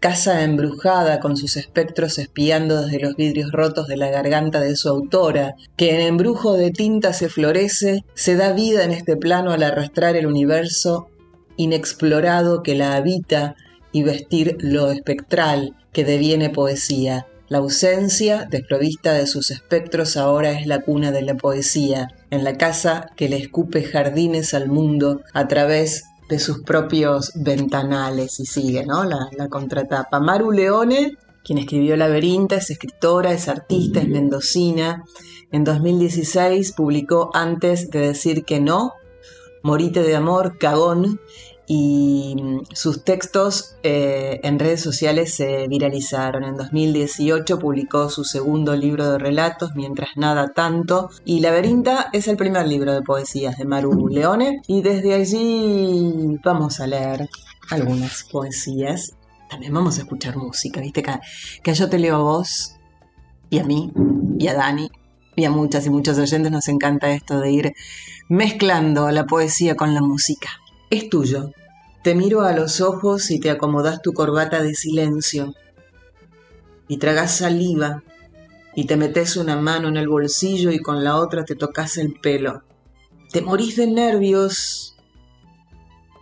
casa 0.02 0.42
embrujada 0.42 1.20
con 1.20 1.36
sus 1.36 1.56
espectros 1.56 2.18
espiando 2.18 2.82
desde 2.82 2.98
los 2.98 3.14
vidrios 3.14 3.52
rotos 3.52 3.86
de 3.86 3.96
la 3.96 4.10
garganta 4.10 4.58
de 4.58 4.74
su 4.74 4.88
autora, 4.88 5.54
que 5.76 5.94
en 5.94 6.00
embrujo 6.00 6.54
de 6.54 6.72
tinta 6.72 7.12
se 7.12 7.28
florece, 7.28 8.04
se 8.12 8.34
da 8.34 8.52
vida 8.52 8.82
en 8.82 8.90
este 8.90 9.16
plano 9.16 9.52
al 9.52 9.62
arrastrar 9.62 10.16
el 10.16 10.26
universo 10.26 11.06
inexplorado 11.56 12.64
que 12.64 12.74
la 12.74 12.94
habita 12.96 13.54
y 13.92 14.02
vestir 14.02 14.56
lo 14.58 14.90
espectral 14.90 15.76
que 15.92 16.04
deviene 16.04 16.50
poesía. 16.50 17.28
La 17.46 17.58
ausencia, 17.58 18.48
desprovista 18.50 19.12
de 19.12 19.28
sus 19.28 19.52
espectros, 19.52 20.16
ahora 20.16 20.50
es 20.50 20.66
la 20.66 20.80
cuna 20.80 21.12
de 21.12 21.22
la 21.22 21.36
poesía, 21.36 22.08
en 22.30 22.42
la 22.42 22.58
casa 22.58 23.06
que 23.14 23.28
le 23.28 23.36
escupe 23.36 23.84
jardines 23.84 24.52
al 24.52 24.66
mundo 24.66 25.20
a 25.32 25.46
través 25.46 26.06
de 26.28 26.38
sus 26.38 26.62
propios 26.62 27.32
ventanales 27.34 28.40
y 28.40 28.46
sigue, 28.46 28.86
¿no? 28.86 29.04
La, 29.04 29.48
contratapa. 29.48 30.20
Maru 30.20 30.50
Leone, 30.50 31.16
quien 31.44 31.58
escribió 31.58 31.96
Laberinta, 31.96 32.56
es 32.56 32.70
escritora, 32.70 33.32
es 33.32 33.48
artista, 33.48 34.00
es 34.00 34.08
mendocina. 34.08 35.04
En 35.50 35.64
2016 35.64 36.72
publicó 36.72 37.30
Antes 37.34 37.90
de 37.90 38.00
decir 38.00 38.44
que 38.44 38.60
no, 38.60 38.92
Morite 39.62 40.02
de 40.02 40.16
amor, 40.16 40.58
Cagón, 40.58 41.20
y 41.66 42.36
sus 42.74 43.04
textos 43.04 43.76
eh, 43.82 44.40
en 44.42 44.58
redes 44.58 44.80
sociales 44.80 45.34
se 45.34 45.68
viralizaron. 45.68 46.44
En 46.44 46.56
2018 46.56 47.58
publicó 47.58 48.08
su 48.10 48.24
segundo 48.24 48.74
libro 48.74 49.10
de 49.10 49.18
relatos, 49.18 49.74
Mientras 49.74 50.10
nada 50.16 50.52
tanto, 50.52 51.10
y 51.24 51.40
Laberinta 51.40 52.10
es 52.12 52.28
el 52.28 52.36
primer 52.36 52.66
libro 52.66 52.92
de 52.92 53.02
poesías 53.02 53.56
de 53.58 53.64
Maru 53.64 54.08
Leone, 54.08 54.60
y 54.66 54.82
desde 54.82 55.14
allí 55.14 56.38
vamos 56.44 56.80
a 56.80 56.86
leer 56.86 57.28
algunas 57.70 58.24
poesías. 58.24 59.12
También 59.48 59.72
vamos 59.72 59.98
a 59.98 60.02
escuchar 60.02 60.36
música, 60.36 60.80
viste 60.80 61.02
que, 61.02 61.12
que 61.62 61.74
yo 61.74 61.88
te 61.88 61.98
leo 61.98 62.16
a 62.16 62.22
vos 62.22 62.76
y 63.50 63.58
a 63.58 63.64
mí 63.64 63.92
y 64.38 64.48
a 64.48 64.54
Dani 64.54 64.90
y 65.36 65.44
a 65.44 65.50
muchas 65.50 65.86
y 65.86 65.90
muchos 65.90 66.18
oyentes 66.18 66.50
nos 66.50 66.68
encanta 66.68 67.10
esto 67.10 67.38
de 67.38 67.52
ir 67.52 67.72
mezclando 68.28 69.10
la 69.10 69.26
poesía 69.26 69.76
con 69.76 69.94
la 69.94 70.00
música 70.00 70.61
es 70.92 71.08
tuyo. 71.08 71.52
Te 72.04 72.14
miro 72.14 72.42
a 72.42 72.52
los 72.52 72.82
ojos 72.82 73.30
y 73.30 73.40
te 73.40 73.50
acomodas 73.50 74.02
tu 74.02 74.12
corbata 74.12 74.62
de 74.62 74.74
silencio. 74.74 75.54
Y 76.86 76.98
tragas 76.98 77.38
saliva 77.38 78.02
y 78.74 78.86
te 78.86 78.98
metes 78.98 79.38
una 79.38 79.56
mano 79.56 79.88
en 79.88 79.96
el 79.96 80.08
bolsillo 80.08 80.70
y 80.70 80.80
con 80.80 81.02
la 81.02 81.16
otra 81.16 81.46
te 81.46 81.54
tocas 81.54 81.96
el 81.96 82.12
pelo. 82.20 82.62
Te 83.32 83.40
morís 83.40 83.76
de 83.76 83.86
nervios 83.86 84.94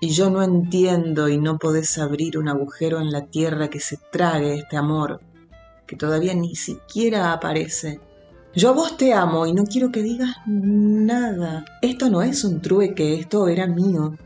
y 0.00 0.10
yo 0.10 0.30
no 0.30 0.40
entiendo 0.40 1.28
y 1.28 1.36
no 1.36 1.58
podés 1.58 1.98
abrir 1.98 2.38
un 2.38 2.48
agujero 2.48 3.00
en 3.00 3.10
la 3.10 3.26
tierra 3.26 3.68
que 3.70 3.80
se 3.80 3.98
trague 4.12 4.54
este 4.54 4.76
amor 4.76 5.20
que 5.88 5.96
todavía 5.96 6.34
ni 6.34 6.54
siquiera 6.54 7.32
aparece. 7.32 7.98
Yo 8.54 8.68
a 8.68 8.72
vos 8.72 8.96
te 8.96 9.12
amo 9.14 9.46
y 9.48 9.52
no 9.52 9.64
quiero 9.64 9.90
que 9.90 10.04
digas 10.04 10.36
nada. 10.46 11.64
Esto 11.82 12.08
no 12.08 12.22
es 12.22 12.44
un 12.44 12.60
trueque, 12.62 13.14
esto 13.14 13.48
era 13.48 13.66
mío 13.66 14.16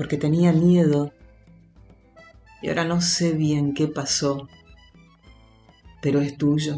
porque 0.00 0.16
tenía 0.16 0.50
miedo 0.54 1.12
y 2.62 2.70
ahora 2.70 2.86
no 2.86 3.02
sé 3.02 3.32
bien 3.32 3.74
qué 3.74 3.86
pasó. 3.86 4.48
pero 6.00 6.22
es 6.22 6.38
tuyo. 6.38 6.76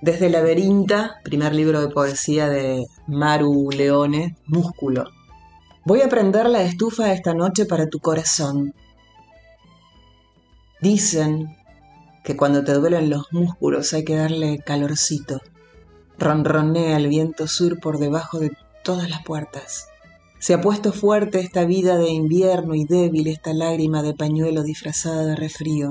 Desde 0.00 0.30
Laberinta, 0.30 1.20
primer 1.22 1.54
libro 1.54 1.82
de 1.82 1.92
poesía 1.92 2.48
de 2.48 2.86
Maru 3.06 3.68
Leone, 3.70 4.38
Músculo. 4.46 5.04
Voy 5.84 6.00
a 6.00 6.08
prender 6.08 6.48
la 6.48 6.62
estufa 6.62 7.12
esta 7.12 7.34
noche 7.34 7.66
para 7.66 7.86
tu 7.86 7.98
corazón. 7.98 8.72
Dicen 10.80 11.58
que 12.24 12.38
cuando 12.38 12.64
te 12.64 12.72
duelen 12.72 13.10
los 13.10 13.30
músculos 13.32 13.92
hay 13.92 14.06
que 14.06 14.16
darle 14.16 14.60
calorcito. 14.60 15.42
Ronronea 16.18 16.96
el 16.96 17.08
viento 17.08 17.46
sur 17.46 17.78
por 17.80 17.98
debajo 17.98 18.38
de 18.38 18.56
todas 18.82 19.10
las 19.10 19.22
puertas. 19.22 19.91
Se 20.42 20.54
ha 20.54 20.60
puesto 20.60 20.92
fuerte 20.92 21.38
esta 21.38 21.64
vida 21.64 21.96
de 21.96 22.10
invierno 22.10 22.74
y 22.74 22.84
débil 22.84 23.28
esta 23.28 23.54
lágrima 23.54 24.02
de 24.02 24.12
pañuelo 24.12 24.64
disfrazada 24.64 25.24
de 25.24 25.36
refrío. 25.36 25.90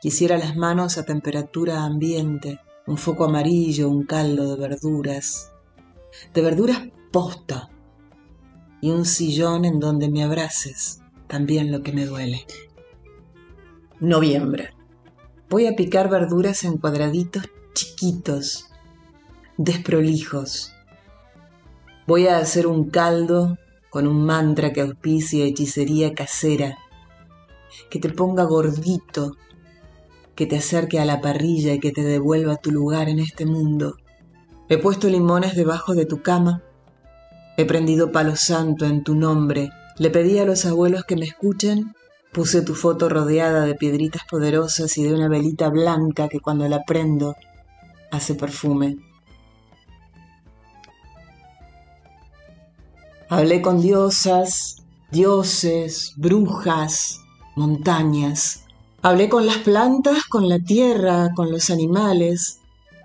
Quisiera 0.00 0.36
las 0.36 0.56
manos 0.56 0.98
a 0.98 1.04
temperatura 1.04 1.84
ambiente, 1.84 2.58
un 2.88 2.98
foco 2.98 3.24
amarillo, 3.24 3.88
un 3.88 4.02
caldo 4.02 4.52
de 4.52 4.60
verduras, 4.60 5.52
de 6.34 6.42
verduras 6.42 6.88
posta, 7.12 7.70
y 8.80 8.90
un 8.90 9.04
sillón 9.04 9.64
en 9.64 9.78
donde 9.78 10.10
me 10.10 10.24
abraces, 10.24 11.00
también 11.28 11.70
lo 11.70 11.84
que 11.84 11.92
me 11.92 12.04
duele. 12.04 12.44
Noviembre. 14.00 14.74
Voy 15.48 15.68
a 15.68 15.76
picar 15.76 16.10
verduras 16.10 16.64
en 16.64 16.78
cuadraditos 16.78 17.44
chiquitos, 17.74 18.70
desprolijos. 19.56 20.72
Voy 22.06 22.26
a 22.26 22.38
hacer 22.38 22.66
un 22.66 22.90
caldo 22.90 23.58
con 23.90 24.06
un 24.06 24.24
mantra 24.24 24.72
que 24.72 24.80
auspicia 24.80 25.44
hechicería 25.44 26.14
casera, 26.14 26.78
que 27.90 27.98
te 27.98 28.08
ponga 28.08 28.44
gordito, 28.44 29.36
que 30.34 30.46
te 30.46 30.56
acerque 30.56 30.98
a 30.98 31.04
la 31.04 31.20
parrilla 31.20 31.74
y 31.74 31.80
que 31.80 31.92
te 31.92 32.02
devuelva 32.02 32.56
tu 32.56 32.70
lugar 32.70 33.08
en 33.08 33.18
este 33.18 33.46
mundo. 33.46 33.96
He 34.68 34.78
puesto 34.78 35.08
limones 35.08 35.54
debajo 35.54 35.94
de 35.94 36.06
tu 36.06 36.22
cama, 36.22 36.62
he 37.56 37.64
prendido 37.64 38.12
palo 38.12 38.36
santo 38.36 38.86
en 38.86 39.04
tu 39.04 39.14
nombre, 39.14 39.70
le 39.98 40.10
pedí 40.10 40.38
a 40.38 40.46
los 40.46 40.64
abuelos 40.64 41.04
que 41.04 41.16
me 41.16 41.26
escuchen 41.26 41.94
Puse 42.32 42.62
tu 42.62 42.74
foto 42.74 43.10
rodeada 43.10 43.66
de 43.66 43.74
piedritas 43.74 44.22
poderosas 44.24 44.96
y 44.96 45.04
de 45.04 45.12
una 45.12 45.28
velita 45.28 45.68
blanca 45.68 46.30
que 46.30 46.40
cuando 46.40 46.66
la 46.66 46.80
prendo 46.82 47.36
hace 48.10 48.34
perfume. 48.34 48.96
Hablé 53.34 53.62
con 53.62 53.80
diosas, 53.80 54.84
dioses, 55.10 56.12
brujas, 56.18 57.22
montañas. 57.56 58.66
Hablé 59.00 59.30
con 59.30 59.46
las 59.46 59.56
plantas, 59.56 60.24
con 60.24 60.50
la 60.50 60.58
tierra, 60.58 61.30
con 61.34 61.50
los 61.50 61.70
animales. 61.70 62.60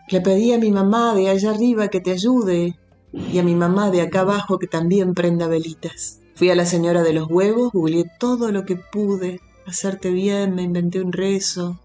Le 0.10 0.20
pedí 0.20 0.52
a 0.52 0.58
mi 0.58 0.70
mamá 0.70 1.16
de 1.16 1.30
allá 1.30 1.52
arriba 1.52 1.88
que 1.88 2.02
te 2.02 2.12
ayude 2.12 2.78
y 3.14 3.40
a 3.40 3.44
mi 3.44 3.56
mamá 3.56 3.90
de 3.90 4.02
acá 4.02 4.20
abajo 4.20 4.60
que 4.60 4.68
también 4.68 5.14
prenda 5.14 5.48
velitas. 5.48 6.20
Fui 6.36 6.50
a 6.50 6.56
la 6.56 6.66
señora 6.66 7.04
de 7.04 7.14
los 7.14 7.30
huevos, 7.30 7.72
googleé 7.72 8.04
todo 8.20 8.52
lo 8.52 8.66
que 8.66 8.76
pude, 8.76 9.40
hacerte 9.66 10.12
bien, 10.12 10.56
me 10.56 10.64
inventé 10.64 11.00
un 11.02 11.14
rezo 11.14 11.80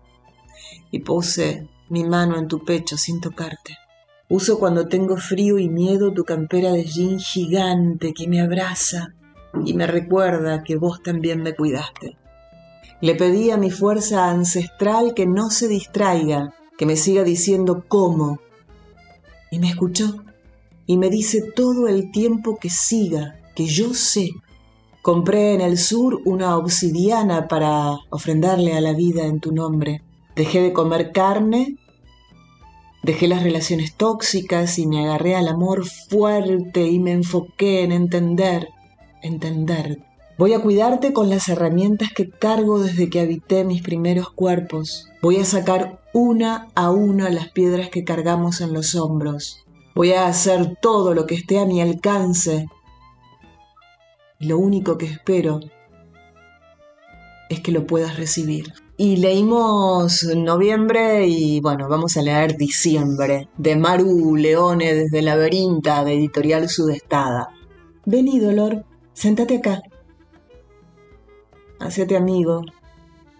y 0.90 0.98
puse 0.98 1.68
mi 1.90 2.02
mano 2.02 2.36
en 2.36 2.48
tu 2.48 2.64
pecho 2.64 2.96
sin 2.96 3.20
tocarte. 3.20 3.78
Uso 4.32 4.58
cuando 4.58 4.88
tengo 4.88 5.18
frío 5.18 5.58
y 5.58 5.68
miedo 5.68 6.10
tu 6.14 6.24
campera 6.24 6.72
de 6.72 6.84
jean 6.84 7.18
gigante 7.18 8.14
que 8.14 8.26
me 8.26 8.40
abraza 8.40 9.12
y 9.62 9.74
me 9.74 9.86
recuerda 9.86 10.62
que 10.62 10.76
vos 10.76 11.02
también 11.02 11.42
me 11.42 11.54
cuidaste. 11.54 12.16
Le 13.02 13.14
pedí 13.14 13.50
a 13.50 13.58
mi 13.58 13.70
fuerza 13.70 14.30
ancestral 14.30 15.12
que 15.12 15.26
no 15.26 15.50
se 15.50 15.68
distraiga, 15.68 16.54
que 16.78 16.86
me 16.86 16.96
siga 16.96 17.24
diciendo 17.24 17.84
cómo. 17.86 18.38
Y 19.50 19.58
me 19.58 19.68
escuchó 19.68 20.24
y 20.86 20.96
me 20.96 21.10
dice 21.10 21.42
todo 21.54 21.86
el 21.86 22.10
tiempo 22.10 22.56
que 22.56 22.70
siga, 22.70 23.38
que 23.54 23.66
yo 23.66 23.92
sé. 23.92 24.30
Compré 25.02 25.52
en 25.52 25.60
el 25.60 25.76
sur 25.76 26.22
una 26.24 26.56
obsidiana 26.56 27.48
para 27.48 27.98
ofrendarle 28.08 28.72
a 28.72 28.80
la 28.80 28.94
vida 28.94 29.26
en 29.26 29.40
tu 29.40 29.52
nombre. 29.52 30.02
Dejé 30.34 30.62
de 30.62 30.72
comer 30.72 31.12
carne, 31.12 31.76
dejé 33.02 33.28
las 33.28 33.42
relaciones 33.42 33.94
tóxicas 33.94 34.78
y 34.78 34.86
me 34.86 35.04
agarré 35.04 35.34
al 35.34 35.48
amor 35.48 35.86
fuerte 35.86 36.86
y 36.86 36.98
me 36.98 37.12
enfoqué 37.12 37.82
en 37.82 37.92
entender, 37.92 38.68
entender. 39.22 39.98
Voy 40.38 40.54
a 40.54 40.60
cuidarte 40.60 41.12
con 41.12 41.28
las 41.28 41.48
herramientas 41.48 42.10
que 42.14 42.30
cargo 42.30 42.80
desde 42.80 43.10
que 43.10 43.20
habité 43.20 43.64
mis 43.64 43.82
primeros 43.82 44.30
cuerpos. 44.30 45.08
Voy 45.20 45.36
a 45.36 45.44
sacar 45.44 46.00
una 46.12 46.68
a 46.74 46.90
una 46.90 47.30
las 47.30 47.50
piedras 47.50 47.90
que 47.90 48.04
cargamos 48.04 48.60
en 48.60 48.72
los 48.72 48.94
hombros. 48.94 49.64
Voy 49.94 50.12
a 50.12 50.26
hacer 50.26 50.76
todo 50.80 51.14
lo 51.14 51.26
que 51.26 51.34
esté 51.34 51.58
a 51.58 51.66
mi 51.66 51.80
alcance 51.80 52.66
lo 54.42 54.58
único 54.58 54.98
que 54.98 55.06
espero 55.06 55.60
es 57.48 57.60
que 57.60 57.70
lo 57.70 57.86
puedas 57.86 58.16
recibir. 58.16 58.72
Y 59.04 59.16
leímos 59.16 60.22
noviembre 60.22 61.26
y 61.26 61.60
bueno, 61.60 61.88
vamos 61.88 62.16
a 62.16 62.22
leer 62.22 62.56
diciembre 62.56 63.48
de 63.58 63.74
Maru 63.74 64.36
Leone 64.36 64.94
desde 64.94 65.22
Laberinta 65.22 66.04
de 66.04 66.14
Editorial 66.14 66.68
Sudestada. 66.68 67.48
Vení, 68.06 68.38
Dolor, 68.38 68.84
sentate 69.12 69.56
acá. 69.56 69.82
Hacete 71.80 72.16
amigo, 72.16 72.62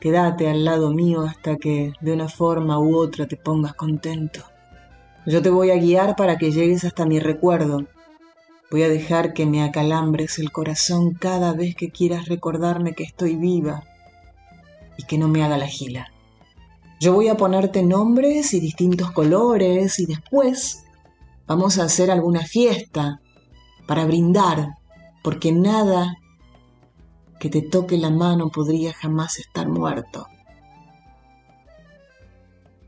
quédate 0.01 0.51
al 0.51 0.65
lado 0.65 0.93
mío 0.93 1.21
hasta 1.23 1.57
que 1.59 1.93
de 2.01 2.13
una 2.13 2.29
forma 2.29 2.81
u 2.81 2.97
otra 2.97 3.29
te 3.29 3.37
pongas 3.37 3.75
contento. 3.75 4.41
Yo 5.27 5.43
te 5.43 5.51
voy 5.51 5.71
a 5.71 5.77
guiar 5.77 6.17
para 6.17 6.39
que 6.39 6.51
llegues 6.51 6.85
hasta 6.85 7.07
mi 7.07 7.21
recuerdo, 7.21 7.87
Voy 8.69 8.83
a 8.83 8.89
dejar 8.89 9.35
que 9.35 9.45
me 9.45 9.63
acalambres 9.63 10.39
el 10.39 10.51
corazón 10.51 11.13
cada 11.13 11.53
vez 11.53 11.77
que 11.77 11.91
quieras 11.91 12.27
recordarme 12.27 12.95
que 12.95 13.05
estoy 13.05 13.37
viva 13.37 13.85
y 14.97 15.05
que 15.05 15.19
no 15.19 15.29
me 15.29 15.43
haga 15.43 15.59
la 15.59 15.67
gila. 15.67 16.13
Yo 17.01 17.13
voy 17.13 17.29
a 17.29 17.37
ponerte 17.37 17.83
nombres 17.83 18.55
y 18.55 18.61
distintos 18.61 19.11
colores 19.11 19.99
y 19.99 20.07
después 20.07 20.85
vamos 21.47 21.79
a 21.79 21.85
hacer 21.85 22.11
alguna 22.11 22.41
fiesta 22.47 23.21
para 23.87 24.05
brindar, 24.05 24.79
porque 25.23 25.53
nada 25.53 26.17
que 27.41 27.49
te 27.49 27.61
toque 27.61 27.99
la 27.99 28.11
mano 28.11 28.51
podría 28.51 28.93
jamás 28.93 29.39
estar 29.39 29.69
muerto. 29.69 30.29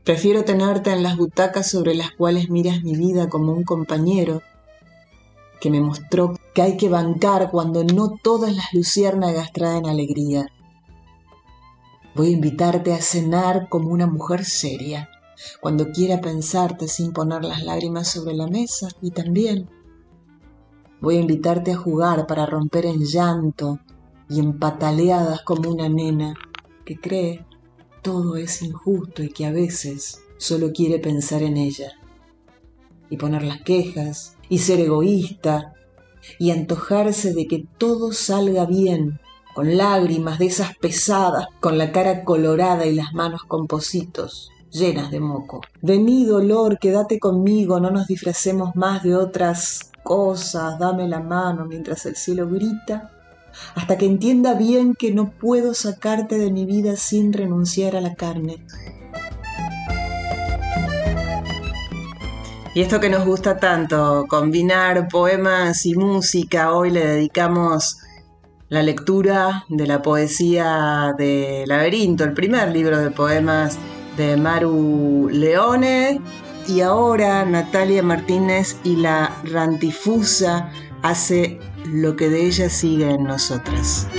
Prefiero 0.05 0.45
tenerte 0.45 0.93
en 0.93 1.03
las 1.03 1.17
butacas 1.17 1.69
sobre 1.69 1.95
las 1.95 2.11
cuales 2.11 2.49
miras 2.49 2.83
mi 2.83 2.95
vida 2.95 3.27
como 3.27 3.51
un 3.51 3.63
compañero 3.63 4.41
que 5.59 5.71
me 5.71 5.81
mostró 5.81 6.39
que 6.53 6.61
hay 6.61 6.77
que 6.77 6.89
bancar 6.89 7.49
cuando 7.51 7.83
no 7.83 8.11
todas 8.21 8.55
las 8.55 8.71
luciérnagas 8.71 9.51
traen 9.51 9.87
alegría. 9.87 10.45
Voy 12.15 12.27
a 12.27 12.31
invitarte 12.31 12.93
a 12.93 13.01
cenar 13.01 13.67
como 13.67 13.89
una 13.89 14.07
mujer 14.07 14.45
seria, 14.45 15.09
cuando 15.59 15.91
quiera 15.91 16.21
pensarte 16.21 16.87
sin 16.87 17.11
poner 17.11 17.43
las 17.43 17.61
lágrimas 17.63 18.07
sobre 18.07 18.33
la 18.33 18.47
mesa 18.47 18.87
y 19.01 19.11
también 19.11 19.69
voy 21.01 21.17
a 21.17 21.19
invitarte 21.19 21.73
a 21.73 21.77
jugar 21.77 22.25
para 22.25 22.45
romper 22.45 22.85
en 22.85 23.03
llanto 23.03 23.79
y 24.29 24.39
en 24.39 24.57
pataleadas 24.57 25.41
como 25.41 25.69
una 25.69 25.89
nena 25.89 26.33
que 26.85 26.95
cree 26.95 27.45
todo 28.01 28.37
es 28.37 28.61
injusto 28.61 29.21
y 29.21 29.29
que 29.29 29.45
a 29.45 29.51
veces 29.51 30.21
solo 30.37 30.71
quiere 30.71 30.99
pensar 30.99 31.43
en 31.43 31.57
ella 31.57 31.91
y 33.09 33.17
poner 33.17 33.43
las 33.43 33.61
quejas 33.61 34.37
y 34.47 34.59
ser 34.59 34.79
egoísta 34.79 35.73
y 36.39 36.51
antojarse 36.51 37.33
de 37.33 37.45
que 37.45 37.65
todo 37.77 38.13
salga 38.13 38.65
bien, 38.65 39.19
con 39.55 39.77
lágrimas 39.77 40.37
de 40.37 40.47
esas 40.47 40.75
pesadas, 40.75 41.47
con 41.61 41.77
la 41.77 41.93
cara 41.93 42.25
colorada 42.25 42.85
y 42.85 42.93
las 42.93 43.13
manos 43.13 43.43
con 43.47 43.67
positos 43.67 44.51
llenas 44.69 45.09
de 45.09 45.21
moco. 45.21 45.61
Vení, 45.81 46.25
dolor, 46.25 46.77
quédate 46.77 47.19
conmigo, 47.19 47.79
no 47.79 47.89
nos 47.89 48.05
disfracemos 48.05 48.75
más 48.75 49.03
de 49.03 49.15
otras 49.15 49.91
cosas, 50.03 50.77
dame 50.77 51.07
la 51.07 51.21
mano 51.21 51.65
mientras 51.65 52.05
el 52.05 52.17
cielo 52.17 52.49
grita, 52.49 53.11
hasta 53.75 53.97
que 53.97 54.05
entienda 54.05 54.55
bien 54.55 54.93
que 54.93 55.13
no 55.13 55.31
puedo 55.31 55.73
sacarte 55.73 56.37
de 56.37 56.51
mi 56.51 56.65
vida 56.65 56.97
sin 56.97 57.31
renunciar 57.31 57.95
a 57.95 58.01
la 58.01 58.13
carne. 58.15 58.61
Y 62.73 62.81
esto 62.81 62.99
que 62.99 63.09
nos 63.09 63.25
gusta 63.25 63.57
tanto, 63.57 64.25
combinar 64.27 65.07
poemas 65.07 65.85
y 65.85 65.95
música, 65.95 66.73
hoy 66.73 66.91
le 66.91 67.07
dedicamos 67.07 67.99
la 68.75 68.83
lectura 68.83 69.63
de 69.69 69.87
la 69.87 70.01
poesía 70.01 71.15
de 71.17 71.63
Laberinto, 71.65 72.25
el 72.25 72.33
primer 72.33 72.73
libro 72.73 72.97
de 72.97 73.09
poemas 73.09 73.77
de 74.17 74.35
Maru 74.35 75.29
Leone. 75.31 76.19
Y 76.67 76.81
ahora 76.81 77.45
Natalia 77.45 78.03
Martínez 78.03 78.75
y 78.83 78.97
la 78.97 79.31
Rantifusa 79.45 80.69
hace 81.03 81.57
lo 81.85 82.17
que 82.17 82.27
de 82.27 82.47
ella 82.47 82.69
sigue 82.69 83.11
en 83.11 83.23
nosotras. 83.23 84.09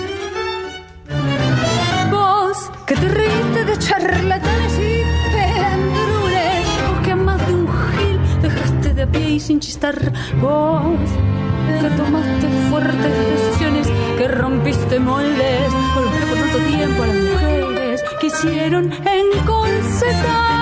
Vos 2.10 2.70
que 2.86 2.94
te 2.94 3.08
reíste 3.08 3.62
de 3.62 3.78
charlatanes 3.78 4.72
y 4.78 5.02
pelandrules, 5.32 6.66
vos 6.88 7.06
que 7.06 7.14
más 7.14 7.46
de 7.46 7.54
un 7.54 7.68
gil 7.68 8.40
dejaste 8.40 8.94
de 8.94 9.06
pie 9.06 9.30
y 9.32 9.40
sin 9.40 9.60
chistar, 9.60 10.00
vos 10.40 11.10
que 11.80 11.90
tomaste 11.90 12.48
fuertes 12.70 13.12
decisiones 13.28 13.85
que 14.16 14.28
rompiste 14.28 14.98
moldes 14.98 15.72
que 15.72 16.26
por 16.26 16.38
tanto 16.40 16.58
tiempo 16.70 17.02
a 17.02 17.06
las 17.06 17.16
mujeres 17.16 18.04
quisieron 18.20 18.92
enconcetar. 18.92 20.56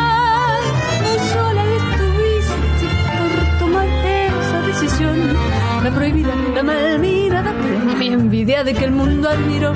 Sola 1.33 1.65
estuviste 1.81 2.87
por 3.19 3.59
tomar 3.61 3.87
esa 3.87 4.61
decisión, 4.67 5.17
la 5.85 5.91
prohibida, 5.91 6.35
la 6.55 6.63
mal 6.63 6.99
mirada, 6.99 7.53
mi 7.99 8.09
envidia 8.09 8.65
de 8.65 8.75
que 8.75 8.85
el 8.85 8.93
mundo 8.93 9.29
admiró. 9.29 9.73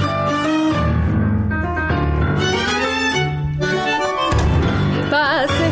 Pase, 5.10 5.66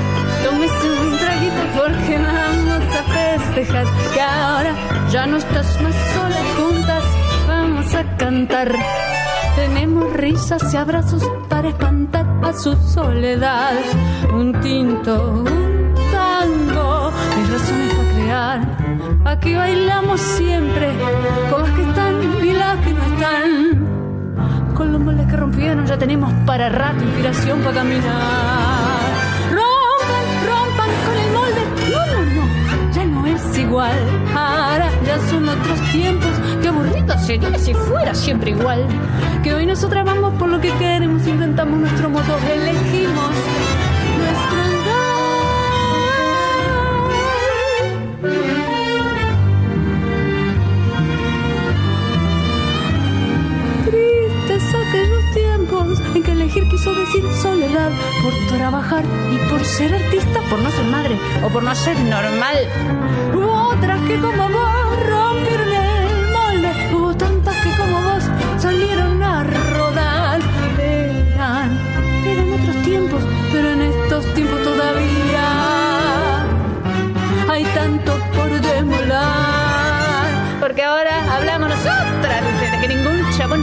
tómese 0.45 0.87
un 1.03 1.19
traguito 1.19 1.63
porque 1.77 2.19
vamos 2.19 2.85
a 2.95 3.03
festejar 3.17 3.87
que 4.15 4.21
ahora 4.21 4.73
ya 5.11 5.27
no 5.27 5.37
estás 5.39 5.81
más 5.83 5.95
sola, 6.15 6.41
juntas 6.57 7.06
cantar. 8.47 8.73
Tenemos 9.55 10.13
risas 10.13 10.73
y 10.73 10.77
abrazos 10.77 11.23
para 11.49 11.69
espantar 11.69 12.27
a 12.43 12.53
su 12.53 12.75
soledad. 12.77 13.75
Un 14.33 14.61
tinto, 14.61 15.45
un 15.45 15.95
tango, 16.13 17.11
mis 17.37 17.51
razones 17.51 17.95
para 17.95 18.11
crear. 18.13 18.61
Aquí 19.25 19.55
bailamos 19.55 20.21
siempre 20.21 20.93
con 21.51 21.63
las 21.63 21.71
que 21.73 21.83
están 21.83 22.15
y 22.45 22.53
las 22.53 22.77
que 22.79 22.93
no 22.93 23.03
están. 23.03 24.75
Con 24.75 24.93
los 24.93 25.01
moldes 25.01 25.27
que 25.27 25.37
rompieron 25.37 25.87
ya 25.87 25.97
tenemos 25.99 26.33
para 26.45 26.69
rato 26.69 27.03
inspiración 27.03 27.61
para 27.61 27.77
caminar. 27.77 28.05
Rompan, 29.51 30.27
rompan 30.47 30.91
con 31.07 31.16
igual. 33.59 33.97
Ahora 34.35 34.91
ya 35.05 35.19
son 35.31 35.49
otros 35.49 35.81
tiempos. 35.93 36.31
Qué 36.63 36.69
aburrido 36.69 37.19
sería 37.19 37.59
si 37.59 37.75
fuera 37.75 38.15
siempre 38.15 38.51
igual. 38.51 38.87
Que 39.43 39.55
hoy 39.55 39.67
nosotras 39.67 40.05
vamos 40.05 40.35
por 40.35 40.49
lo 40.49 40.61
que 40.61 40.71
queremos, 40.73 41.27
inventamos 41.27 41.79
nuestro 41.81 42.11
modo, 42.11 42.39
elegimos 42.53 43.31
nuestro 44.19 44.61
andar. 44.63 45.07
Soledad 57.41 57.91
por 58.23 58.33
trabajar 58.57 59.05
y 59.33 59.51
por 59.51 59.65
ser 59.65 59.95
artista, 59.95 60.41
por 60.51 60.59
no 60.59 60.71
ser 60.71 60.85
madre 60.85 61.17
o 61.45 61.49
por 61.49 61.63
no 61.63 61.75
ser 61.75 61.99
normal. 62.01 62.57
Hubo 63.35 63.69
otras 63.75 64.01
que 64.03 64.17
como 64.21 64.49
vos 64.49 65.07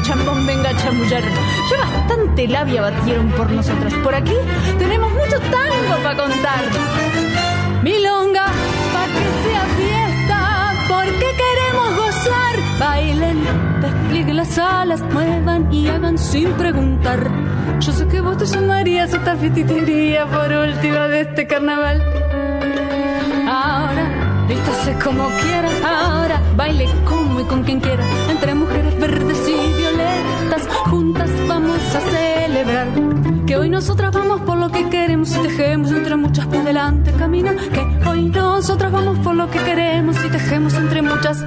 chambón 0.03 0.45
venga 0.45 0.75
chamullar. 0.77 1.23
Ya 1.69 1.77
bastante 1.77 2.47
labia 2.47 2.81
batieron 2.81 3.29
por 3.31 3.49
nosotras. 3.49 3.93
Por 4.03 4.13
aquí 4.13 4.35
tenemos 4.77 5.11
mucho 5.13 5.39
tango 5.39 6.03
para 6.03 6.17
contar. 6.17 6.63
Milonga, 7.81 8.45
pa' 8.93 9.07
que 9.15 9.25
sea 9.43 9.63
fiesta, 9.79 10.73
porque 10.87 11.27
queremos 11.41 11.95
gozar. 11.97 12.55
Bailen, 12.79 13.43
desplieguen 13.81 14.37
las 14.37 14.57
alas, 14.57 15.01
muevan 15.11 15.71
y 15.73 15.87
hagan 15.87 16.17
sin 16.17 16.51
preguntar. 16.53 17.19
Yo 17.79 17.91
sé 17.91 18.07
que 18.07 18.21
vos 18.21 18.37
te 18.37 18.45
sumarías 18.45 19.13
a 19.13 19.17
esta 19.17 19.35
fititería 19.35 20.25
por 20.25 20.51
última 20.51 21.07
de 21.07 21.21
este 21.21 21.47
carnaval. 21.47 22.01
Ahora, 23.47 24.45
vístase 24.47 24.93
como 25.03 25.29
quiera. 25.41 25.69
Ahora, 25.83 26.41
baile 26.55 26.87
como 27.05 27.22
con 27.47 27.63
quien 27.63 27.79
quiera. 27.79 28.03
Entre 28.29 28.55
mujeres 28.55 28.99
verdes 28.99 29.39
y 29.47 29.77
violetas, 29.77 30.67
juntas 30.89 31.29
vamos 31.47 31.79
a 31.95 32.01
celebrar. 32.01 32.87
Que 33.45 33.57
hoy 33.57 33.69
nosotras 33.69 34.11
vamos 34.11 34.41
por 34.41 34.57
lo 34.57 34.69
que 34.71 34.89
queremos 34.89 35.35
y 35.35 35.39
tejemos 35.39 35.91
entre 35.91 36.15
muchas 36.15 36.45
para 36.47 36.61
adelante 36.61 37.11
camina. 37.11 37.55
Que 37.55 38.09
hoy 38.09 38.29
nosotras 38.29 38.91
vamos 38.91 39.19
por 39.19 39.35
lo 39.35 39.49
que 39.49 39.59
queremos 39.59 40.15
y 40.25 40.29
tejemos 40.29 40.73
entre 40.75 41.01
muchas 41.01 41.45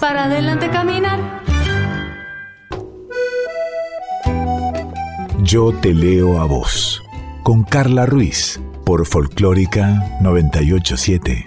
para 0.00 0.24
adelante 0.24 0.68
caminar. 0.70 1.18
Yo 5.42 5.72
te 5.72 5.94
leo 5.94 6.40
a 6.40 6.44
vos. 6.44 7.02
Con 7.42 7.64
Carla 7.64 8.06
Ruiz. 8.06 8.60
Por 8.84 9.06
Folclórica 9.06 10.18
987. 10.20 11.44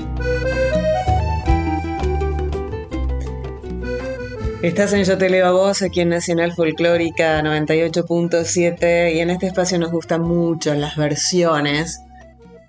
Estás 4.63 4.93
en 4.93 5.03
Yo 5.03 5.17
Te 5.17 5.29
Leo 5.29 5.45
a 5.45 5.51
Vos, 5.51 5.81
aquí 5.81 5.99
en 5.99 6.07
Nacional 6.07 6.53
Folclórica 6.53 7.41
98.7 7.41 9.13
y 9.13 9.19
en 9.19 9.29
este 9.29 9.47
espacio 9.47 9.77
nos 9.77 9.91
gustan 9.91 10.21
mucho 10.21 10.73
las 10.73 10.95
versiones. 10.95 11.99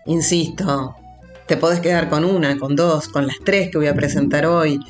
Insisto, 0.04 0.96
te 1.46 1.56
podés 1.56 1.78
quedar 1.78 2.08
con 2.08 2.24
una, 2.24 2.58
con 2.58 2.74
dos, 2.74 3.06
con 3.06 3.28
las 3.28 3.36
tres 3.44 3.70
que 3.70 3.78
voy 3.78 3.86
a 3.86 3.94
presentar 3.94 4.44
hoy, 4.44 4.80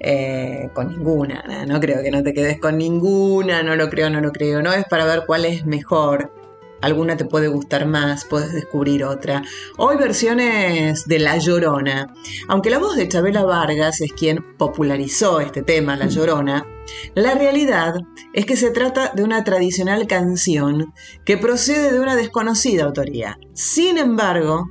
eh, 0.00 0.68
con 0.74 0.88
ninguna. 0.88 1.44
No, 1.46 1.74
no 1.74 1.78
creo 1.78 2.02
que 2.02 2.10
no 2.10 2.24
te 2.24 2.34
quedes 2.34 2.58
con 2.58 2.76
ninguna, 2.76 3.62
no 3.62 3.76
lo 3.76 3.88
creo, 3.88 4.10
no 4.10 4.20
lo 4.20 4.32
creo. 4.32 4.60
No 4.60 4.72
es 4.72 4.84
para 4.86 5.04
ver 5.04 5.22
cuál 5.28 5.44
es 5.44 5.64
mejor. 5.64 6.32
Alguna 6.80 7.16
te 7.16 7.24
puede 7.24 7.48
gustar 7.48 7.86
más, 7.86 8.24
puedes 8.24 8.52
descubrir 8.52 9.04
otra. 9.04 9.42
Hoy 9.76 9.96
versiones 9.96 11.06
de 11.06 11.18
La 11.18 11.36
Llorona. 11.36 12.14
Aunque 12.46 12.70
la 12.70 12.78
voz 12.78 12.96
de 12.96 13.08
Chabela 13.08 13.42
Vargas 13.42 14.00
es 14.00 14.12
quien 14.12 14.56
popularizó 14.56 15.40
este 15.40 15.62
tema, 15.62 15.96
La 15.96 16.06
Llorona, 16.06 16.66
la 17.14 17.34
realidad 17.34 17.94
es 18.32 18.46
que 18.46 18.56
se 18.56 18.70
trata 18.70 19.12
de 19.14 19.24
una 19.24 19.44
tradicional 19.44 20.06
canción 20.06 20.94
que 21.24 21.36
procede 21.36 21.92
de 21.92 22.00
una 22.00 22.16
desconocida 22.16 22.84
autoría. 22.84 23.38
Sin 23.54 23.98
embargo, 23.98 24.68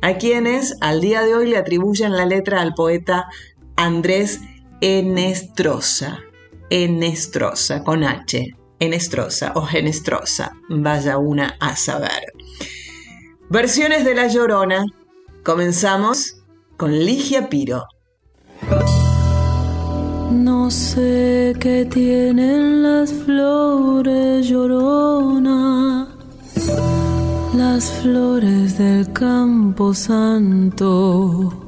a 0.00 0.14
quienes 0.14 0.76
al 0.80 1.00
día 1.00 1.22
de 1.22 1.34
hoy 1.34 1.48
le 1.48 1.56
atribuyen 1.56 2.16
la 2.16 2.26
letra 2.26 2.60
al 2.60 2.74
poeta 2.74 3.26
Andrés 3.76 4.40
Enestrosa. 4.80 6.20
Enestrosa, 6.70 7.82
con 7.82 8.04
H. 8.04 8.57
Enestrosa 8.80 9.52
o 9.54 9.62
Genestrosa, 9.62 10.52
vaya 10.68 11.18
una 11.18 11.56
a 11.60 11.76
saber. 11.76 12.32
Versiones 13.50 14.04
de 14.04 14.14
La 14.14 14.26
Llorona. 14.28 14.84
Comenzamos 15.42 16.42
con 16.76 16.92
Ligia 16.92 17.48
Piro. 17.48 17.86
No 20.30 20.70
sé 20.70 21.56
qué 21.58 21.86
tienen 21.86 22.82
las 22.82 23.12
flores 23.12 24.46
llorona, 24.46 26.08
las 27.54 27.90
flores 28.02 28.76
del 28.76 29.10
campo 29.12 29.94
santo. 29.94 31.67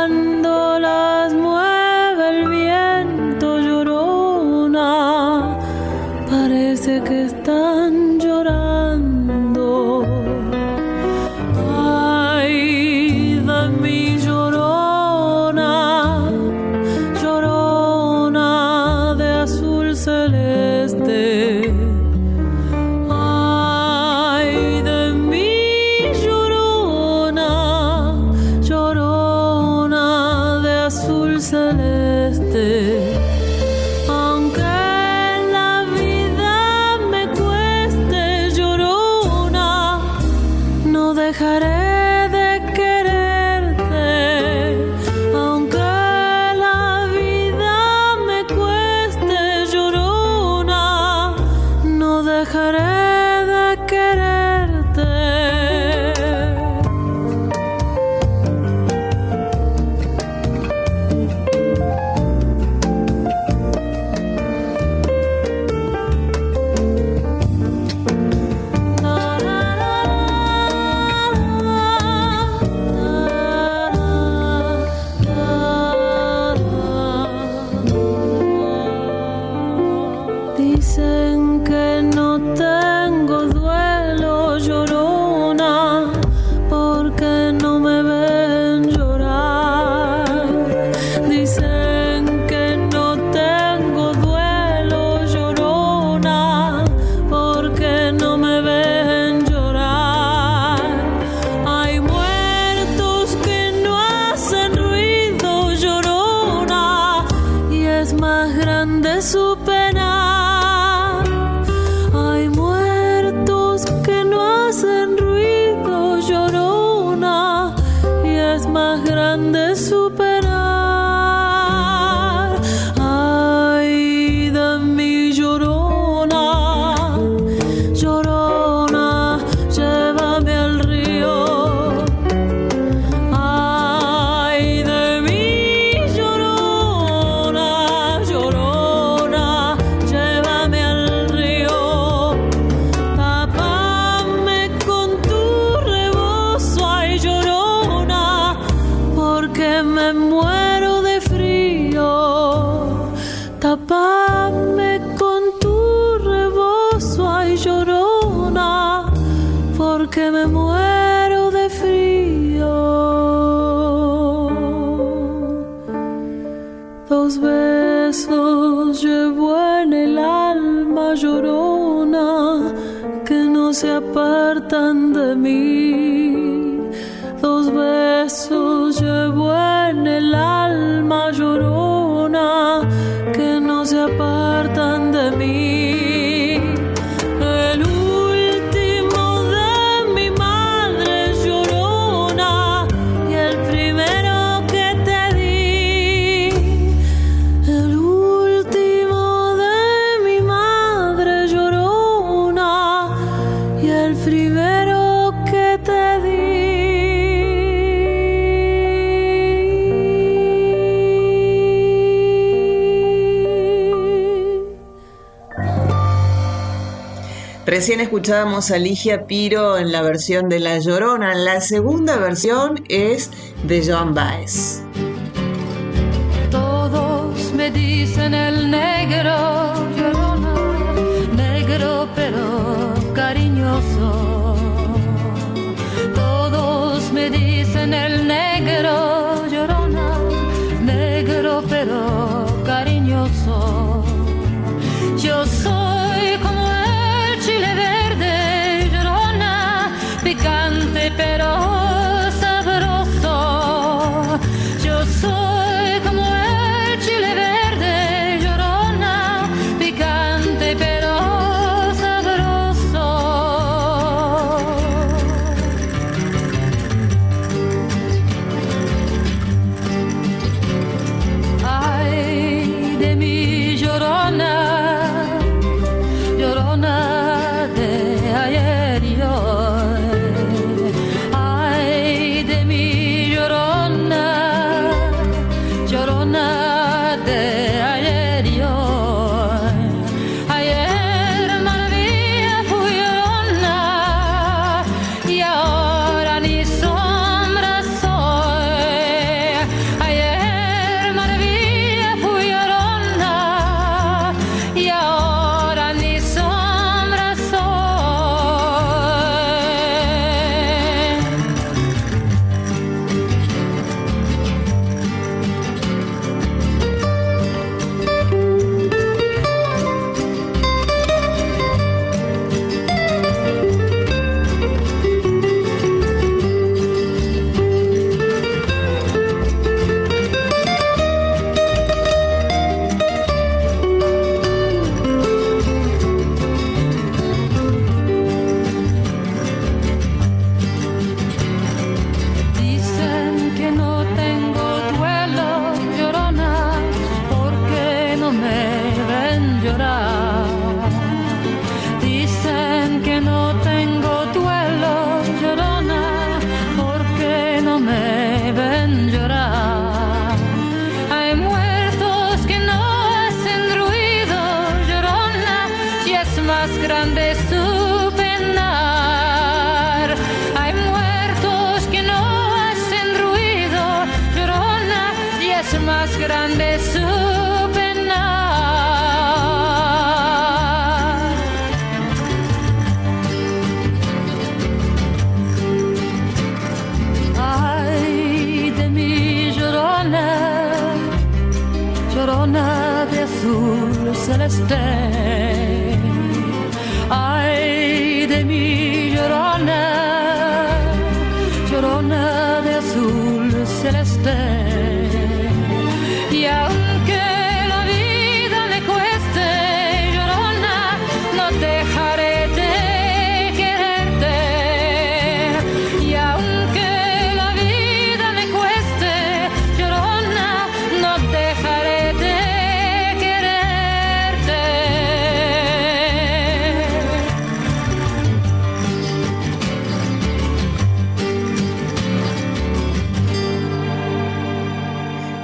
Recién 217.71 218.01
escuchábamos 218.01 218.69
a 218.71 218.77
Ligia 218.77 219.27
Piro 219.27 219.77
en 219.77 219.93
la 219.93 220.01
versión 220.01 220.49
de 220.49 220.59
La 220.59 220.77
Llorona. 220.77 221.33
La 221.35 221.61
segunda 221.61 222.17
versión 222.17 222.83
es 222.89 223.31
de 223.63 223.81
Joan 223.81 224.13
Baez. 224.13 224.70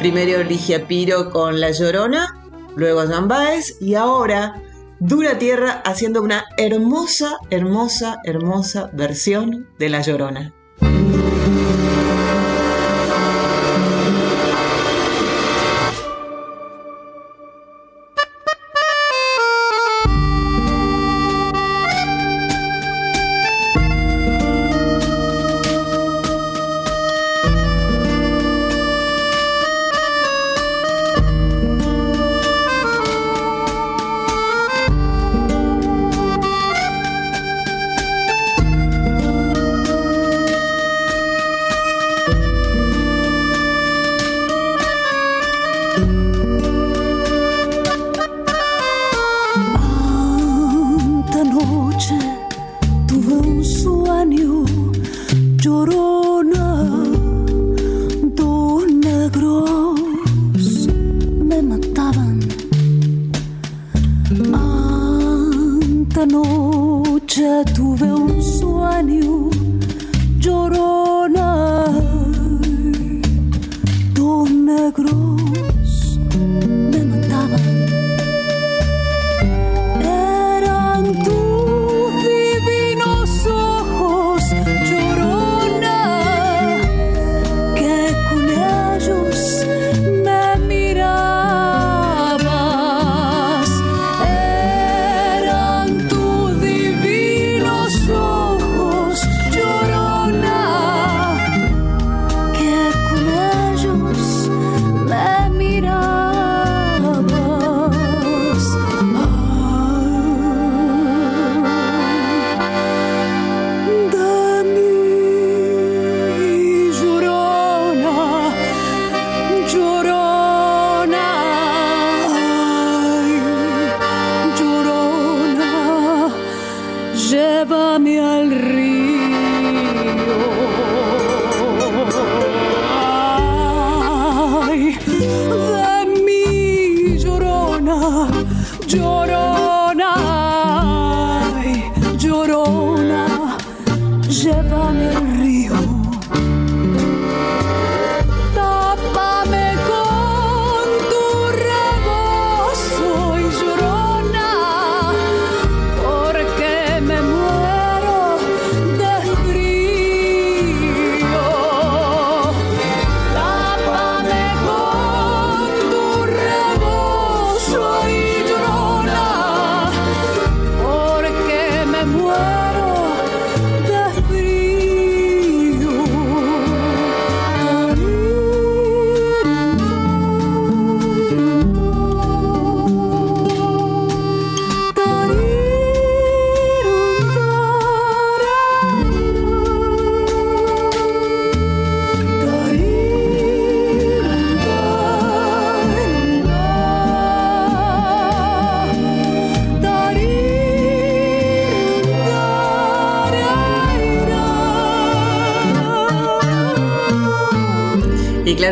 Primero 0.10 0.42
Ligia 0.42 0.88
Piro 0.88 1.32
con 1.32 1.60
La 1.60 1.72
Llorona, 1.72 2.34
luego 2.78 3.06
Jan 3.06 3.28
Baez 3.28 3.76
y 3.82 3.96
ahora 3.96 4.64
Dura 5.02 5.38
Tierra 5.38 5.82
haciendo 5.84 6.22
una 6.22 6.46
hermosa, 6.56 7.36
hermosa, 7.50 8.16
hermosa 8.24 8.90
versión 8.94 9.68
de 9.78 9.90
La 9.90 10.00
Llorona. 10.00 10.54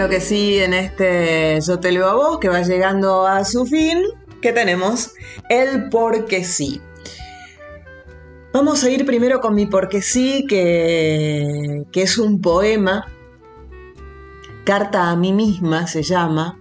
Que 0.09 0.21
sí, 0.21 0.59
en 0.59 0.73
este 0.73 1.59
Yo 1.65 1.79
te 1.79 1.91
leo 1.91 2.07
a 2.07 2.15
vos, 2.15 2.39
que 2.39 2.49
va 2.49 2.61
llegando 2.61 3.25
a 3.25 3.43
su 3.45 3.65
fin, 3.65 4.03
que 4.41 4.51
tenemos 4.51 5.13
el 5.49 5.89
porque 5.89 6.43
sí. 6.43 6.81
Vamos 8.53 8.83
a 8.83 8.89
ir 8.89 9.05
primero 9.05 9.41
con 9.41 9.53
mi 9.53 9.65
porque 9.65 10.01
sí, 10.01 10.45
que, 10.47 11.83
que 11.91 12.01
es 12.01 12.17
un 12.17 12.41
poema, 12.41 13.11
Carta 14.63 15.09
a 15.09 15.15
mí 15.15 15.33
misma 15.33 15.87
se 15.87 16.01
llama, 16.03 16.59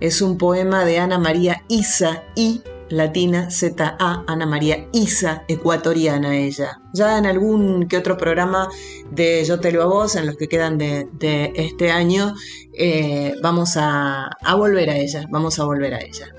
es 0.00 0.22
un 0.22 0.38
poema 0.38 0.84
de 0.84 0.98
Ana 0.98 1.18
María 1.18 1.64
Isa 1.68 2.22
y 2.36 2.62
latina 2.90 3.50
ZA, 3.50 3.96
Ana 3.98 4.46
María 4.46 4.88
Isa, 4.92 5.44
ecuatoriana 5.48 6.36
ella. 6.36 6.80
Ya 6.92 7.16
en 7.16 7.26
algún 7.26 7.88
que 7.88 7.96
otro 7.96 8.16
programa 8.16 8.68
de 9.10 9.44
Yo 9.44 9.60
te 9.60 9.72
lo 9.72 9.82
a 9.82 9.86
vos, 9.86 10.16
en 10.16 10.26
los 10.26 10.36
que 10.36 10.48
quedan 10.48 10.76
de, 10.76 11.08
este 11.54 11.90
año, 11.90 12.34
eh, 12.74 13.34
vamos 13.42 13.76
a, 13.76 14.26
a 14.26 14.54
volver 14.54 14.90
a 14.90 14.96
ella, 14.96 15.24
vamos 15.30 15.58
a 15.58 15.64
volver 15.64 15.94
a 15.94 16.00
ella. 16.00 16.34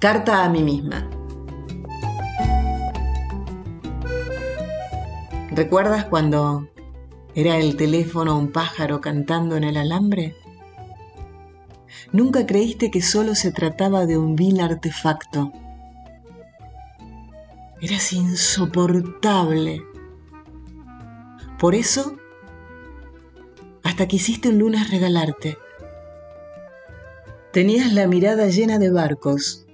Carta 0.00 0.44
a 0.44 0.48
mí 0.48 0.62
misma. 0.62 1.08
¿Recuerdas 5.50 6.06
cuando 6.06 6.66
era 7.34 7.58
el 7.58 7.76
teléfono 7.76 8.38
un 8.38 8.50
pájaro 8.50 9.00
cantando 9.00 9.56
en 9.56 9.64
el 9.64 9.76
alambre? 9.76 10.34
Nunca 12.12 12.44
creíste 12.44 12.90
que 12.90 13.00
solo 13.00 13.34
se 13.34 13.52
trataba 13.52 14.04
de 14.04 14.18
un 14.18 14.36
vil 14.36 14.60
artefacto. 14.60 15.50
Eras 17.80 18.12
insoportable. 18.12 19.82
Por 21.58 21.74
eso, 21.74 22.16
hasta 23.82 24.06
quisiste 24.06 24.50
un 24.50 24.58
lunes 24.58 24.90
regalarte. 24.90 25.56
Tenías 27.50 27.92
la 27.94 28.06
mirada 28.06 28.46
llena 28.46 28.78
de 28.78 28.90
barcos. 28.90 29.66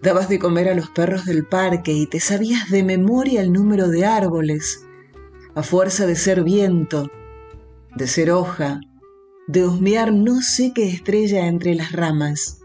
Dabas 0.00 0.30
de 0.30 0.38
comer 0.38 0.68
a 0.68 0.74
los 0.74 0.88
perros 0.88 1.26
del 1.26 1.46
parque 1.46 1.92
y 1.92 2.06
te 2.06 2.18
sabías 2.18 2.70
de 2.70 2.82
memoria 2.82 3.42
el 3.42 3.52
número 3.52 3.88
de 3.88 4.06
árboles, 4.06 4.86
a 5.54 5.62
fuerza 5.62 6.06
de 6.06 6.16
ser 6.16 6.42
viento, 6.42 7.10
de 7.94 8.06
ser 8.06 8.30
hoja, 8.30 8.80
de 9.46 9.66
husmear 9.66 10.12
no 10.12 10.40
sé 10.40 10.72
qué 10.74 10.88
estrella 10.88 11.46
entre 11.46 11.74
las 11.74 11.92
ramas. 11.92 12.60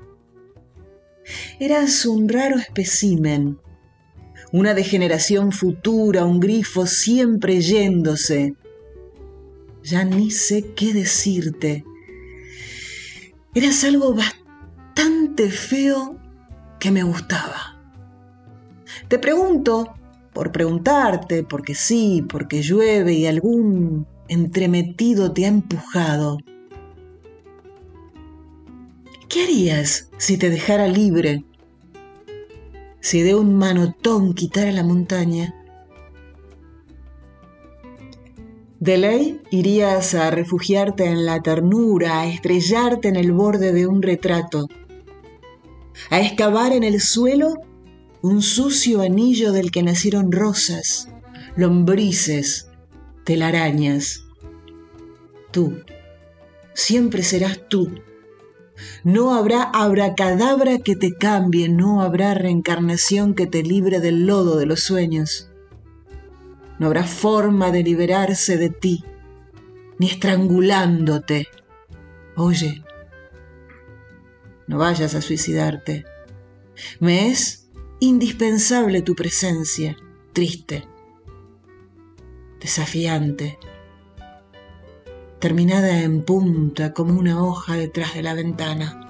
Eras 1.59 2.05
un 2.05 2.29
raro 2.29 2.57
espécimen, 2.57 3.59
una 4.51 4.73
degeneración 4.73 5.51
futura, 5.51 6.25
un 6.25 6.39
grifo 6.39 6.85
siempre 6.85 7.61
yéndose. 7.61 8.55
Ya 9.83 10.03
ni 10.03 10.31
sé 10.31 10.73
qué 10.75 10.93
decirte, 10.93 11.83
eras 13.53 13.83
algo 13.83 14.13
bastante 14.13 15.49
feo 15.49 16.19
que 16.79 16.91
me 16.91 17.03
gustaba. 17.03 17.81
Te 19.07 19.19
pregunto, 19.19 19.93
por 20.33 20.51
preguntarte, 20.51 21.43
porque 21.43 21.73
sí, 21.73 22.23
porque 22.27 22.61
llueve 22.61 23.13
y 23.13 23.25
algún 23.25 24.05
entremetido 24.27 25.31
te 25.31 25.45
ha 25.45 25.47
empujado. 25.47 26.37
¿Qué 29.37 29.43
harías 29.43 30.09
si 30.17 30.35
te 30.39 30.49
dejara 30.49 30.87
libre? 30.87 31.45
Si 32.99 33.21
de 33.21 33.35
un 33.35 33.53
manotón 33.53 34.33
quitara 34.33 34.71
la 34.71 34.83
montaña. 34.83 35.53
De 38.79 38.97
ley 38.97 39.39
irías 39.51 40.15
a 40.15 40.31
refugiarte 40.31 41.05
en 41.05 41.27
la 41.27 41.39
ternura, 41.43 42.21
a 42.21 42.25
estrellarte 42.25 43.09
en 43.09 43.15
el 43.15 43.31
borde 43.31 43.73
de 43.73 43.85
un 43.85 44.01
retrato, 44.01 44.65
a 46.09 46.19
excavar 46.19 46.73
en 46.73 46.83
el 46.83 46.99
suelo 46.99 47.53
un 48.23 48.41
sucio 48.41 49.01
anillo 49.01 49.51
del 49.51 49.69
que 49.69 49.83
nacieron 49.83 50.31
rosas, 50.31 51.09
lombrices, 51.55 52.69
telarañas. 53.23 54.23
Tú, 55.51 55.83
siempre 56.73 57.21
serás 57.21 57.69
tú. 57.69 57.91
No 59.03 59.33
habrá 59.33 59.63
abracadabra 59.63 60.79
que 60.79 60.95
te 60.95 61.13
cambie, 61.13 61.69
no 61.69 62.01
habrá 62.01 62.33
reencarnación 62.33 63.33
que 63.33 63.47
te 63.47 63.63
libre 63.63 63.99
del 63.99 64.25
lodo 64.25 64.57
de 64.57 64.65
los 64.65 64.81
sueños. 64.81 65.49
No 66.79 66.87
habrá 66.87 67.03
forma 67.03 67.71
de 67.71 67.83
liberarse 67.83 68.57
de 68.57 68.69
ti, 68.69 69.03
ni 69.97 70.07
estrangulándote. 70.07 71.47
Oye, 72.35 72.83
no 74.67 74.77
vayas 74.77 75.15
a 75.15 75.21
suicidarte. 75.21 76.05
Me 76.99 77.29
es 77.29 77.69
indispensable 77.99 79.01
tu 79.01 79.15
presencia, 79.15 79.97
triste, 80.33 80.87
desafiante, 82.59 83.57
terminada 85.39 86.01
en 86.01 86.23
punta 86.23 86.93
como 86.93 87.19
una 87.19 87.43
hoja 87.43 87.75
detrás 87.75 88.15
de 88.15 88.23
la 88.23 88.33
ventana. 88.33 89.03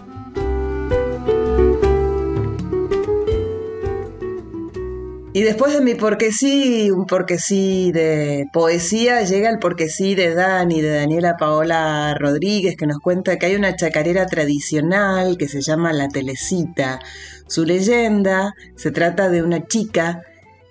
Y 5.38 5.43
después 5.43 5.71
de 5.71 5.82
mi 5.82 5.93
porque 5.93 6.32
sí, 6.32 6.89
un 6.89 7.05
porque 7.05 7.38
sí 7.38 7.91
de 7.91 8.45
poesía, 8.51 9.21
llega 9.21 9.51
el 9.51 9.59
porque 9.59 9.88
sí 9.88 10.15
de 10.15 10.34
Dani, 10.34 10.82
de 10.82 10.89
Daniela 10.89 11.38
Paola 11.38 12.15
Rodríguez, 12.19 12.75
que 12.75 12.88
nos 12.88 12.97
cuenta 12.97 13.38
que 13.38 13.45
hay 13.45 13.55
una 13.55 13.75
chacarera 13.75 14.25
tradicional 14.25 15.38
que 15.38 15.47
se 15.47 15.61
llama 15.61 15.93
La 15.93 16.07
Telecita, 16.07 16.97
su 17.45 17.65
leyenda 17.65 18.55
se 18.75 18.89
trata 18.89 19.30
de 19.30 19.43
una 19.43 19.67
chica 19.67 20.23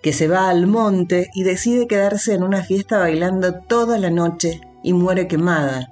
que 0.02 0.12
se 0.12 0.26
va 0.26 0.48
al 0.48 0.66
monte 0.66 1.28
y 1.32 1.44
decide 1.44 1.86
quedarse 1.86 2.34
en 2.34 2.42
una 2.42 2.64
fiesta 2.64 2.98
bailando 2.98 3.60
toda 3.68 3.98
la 3.98 4.10
noche 4.10 4.60
y 4.86 4.92
muere 4.94 5.26
quemada. 5.26 5.90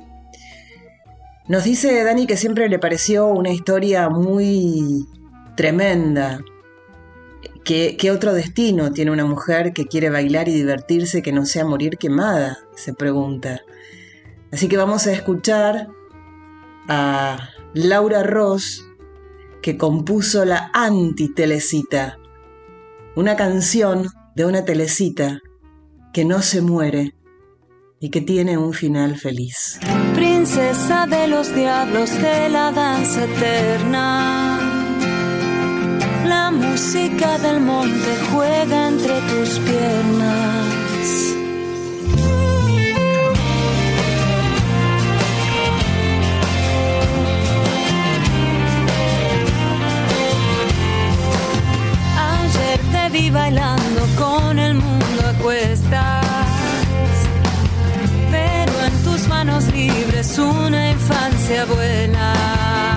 Nos 1.48 1.64
dice 1.64 2.04
Dani 2.04 2.28
que 2.28 2.36
siempre 2.36 2.68
le 2.68 2.78
pareció 2.78 3.26
una 3.26 3.50
historia 3.50 4.08
muy 4.08 5.04
tremenda. 5.56 6.40
¿Qué, 7.64 7.96
¿Qué, 7.98 8.12
otro 8.12 8.32
destino 8.32 8.92
tiene 8.92 9.10
una 9.10 9.24
mujer 9.24 9.72
que 9.72 9.86
quiere 9.86 10.10
bailar 10.10 10.48
y 10.48 10.54
divertirse 10.54 11.22
que 11.22 11.32
no 11.32 11.44
sea 11.44 11.64
morir 11.64 11.98
quemada? 11.98 12.58
Se 12.76 12.94
pregunta. 12.94 13.62
Así 14.52 14.68
que 14.68 14.76
vamos 14.76 15.08
a 15.08 15.12
escuchar 15.12 15.88
a 16.88 17.50
Laura 17.72 18.22
Ross 18.22 18.86
que 19.60 19.76
compuso 19.76 20.44
la 20.44 20.70
anti-telecita, 20.72 22.18
una 23.16 23.34
canción 23.34 24.06
de 24.36 24.44
una 24.44 24.64
telecita 24.64 25.40
que 26.12 26.24
no 26.24 26.42
se 26.42 26.60
muere 26.60 27.14
y 28.04 28.10
que 28.10 28.20
tiene 28.20 28.58
un 28.58 28.74
final 28.74 29.16
feliz. 29.16 29.80
Princesa 30.14 31.06
de 31.06 31.26
los 31.26 31.54
diablos 31.54 32.10
de 32.20 32.50
la 32.50 32.70
danza 32.70 33.24
eterna, 33.24 34.58
la 36.26 36.50
música 36.50 37.38
del 37.38 37.60
monte 37.60 38.10
juega 38.30 38.88
entre 38.88 39.14
tus 39.30 39.58
piernas. 39.60 40.84
vi 53.12 53.30
bailando 53.30 54.00
con 54.18 54.58
el 54.58 54.74
mundo 54.74 55.20
a 55.24 55.32
cuestas. 55.40 56.13
Manos 59.44 59.66
libres 59.72 60.38
una 60.38 60.90
infancia 60.90 61.66
buena. 61.66 62.93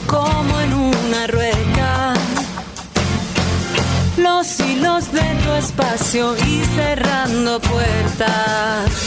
Como 0.00 0.60
en 0.60 0.74
una 0.74 1.26
rueca. 1.28 2.14
Los 4.16 4.60
hilos 4.60 5.12
de 5.12 5.20
tu 5.44 5.52
espacio 5.52 6.36
y 6.36 6.64
cerrando 6.74 7.60
puertas. 7.60 9.03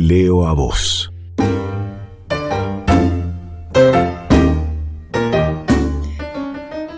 Leo 0.00 0.46
a 0.46 0.52
vos. 0.52 1.10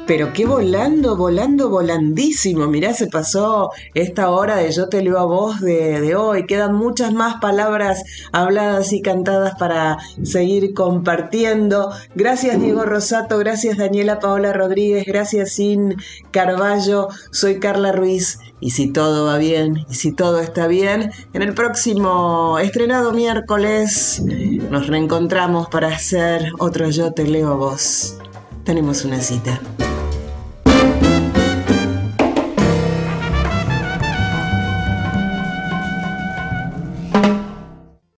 Pero 0.08 0.32
qué 0.32 0.46
volando, 0.46 1.18
volando, 1.18 1.68
volandísimo. 1.68 2.66
Mirá, 2.66 2.94
se 2.94 3.08
pasó 3.08 3.70
esta 3.92 4.30
hora 4.30 4.56
de 4.56 4.72
Yo 4.72 4.88
te 4.88 5.02
leo 5.02 5.18
a 5.18 5.26
vos 5.26 5.60
de, 5.60 6.00
de, 6.00 6.16
hoy. 6.16 6.46
Quedan 6.46 6.74
muchas 6.74 7.12
más 7.12 7.42
palabras 7.42 8.02
habladas 8.32 8.94
y 8.94 9.02
cantadas 9.02 9.56
para 9.58 9.98
seguir 10.22 10.72
compartiendo. 10.72 11.92
Gracias 12.14 12.58
Diego 12.58 12.84
Rosato, 12.86 13.36
gracias 13.36 13.76
Daniela 13.76 14.18
Paola 14.18 14.54
Rodríguez, 14.54 15.04
gracias 15.04 15.52
Sin 15.52 15.96
Carballo. 16.30 17.08
Soy 17.30 17.60
Carla 17.60 17.92
Ruiz 17.92 18.38
Y 18.60 18.70
si 18.70 18.92
todo 18.92 19.26
va 19.26 19.38
bien, 19.38 19.86
y 19.88 19.94
si 19.94 20.12
todo 20.12 20.40
está 20.40 20.66
bien, 20.66 21.12
en 21.32 21.42
el 21.42 21.54
próximo 21.54 22.58
estrenado 22.58 23.12
miércoles 23.12 24.22
nos 24.70 24.86
reencontramos 24.86 25.68
para 25.68 25.88
hacer 25.88 26.50
otro 26.58 26.90
Yo 26.90 27.12
Te 27.12 27.24
Leo 27.26 27.52
a 27.52 27.54
Vos. 27.54 28.18
Tenemos 28.64 29.04
una 29.04 29.20
cita. 29.20 29.60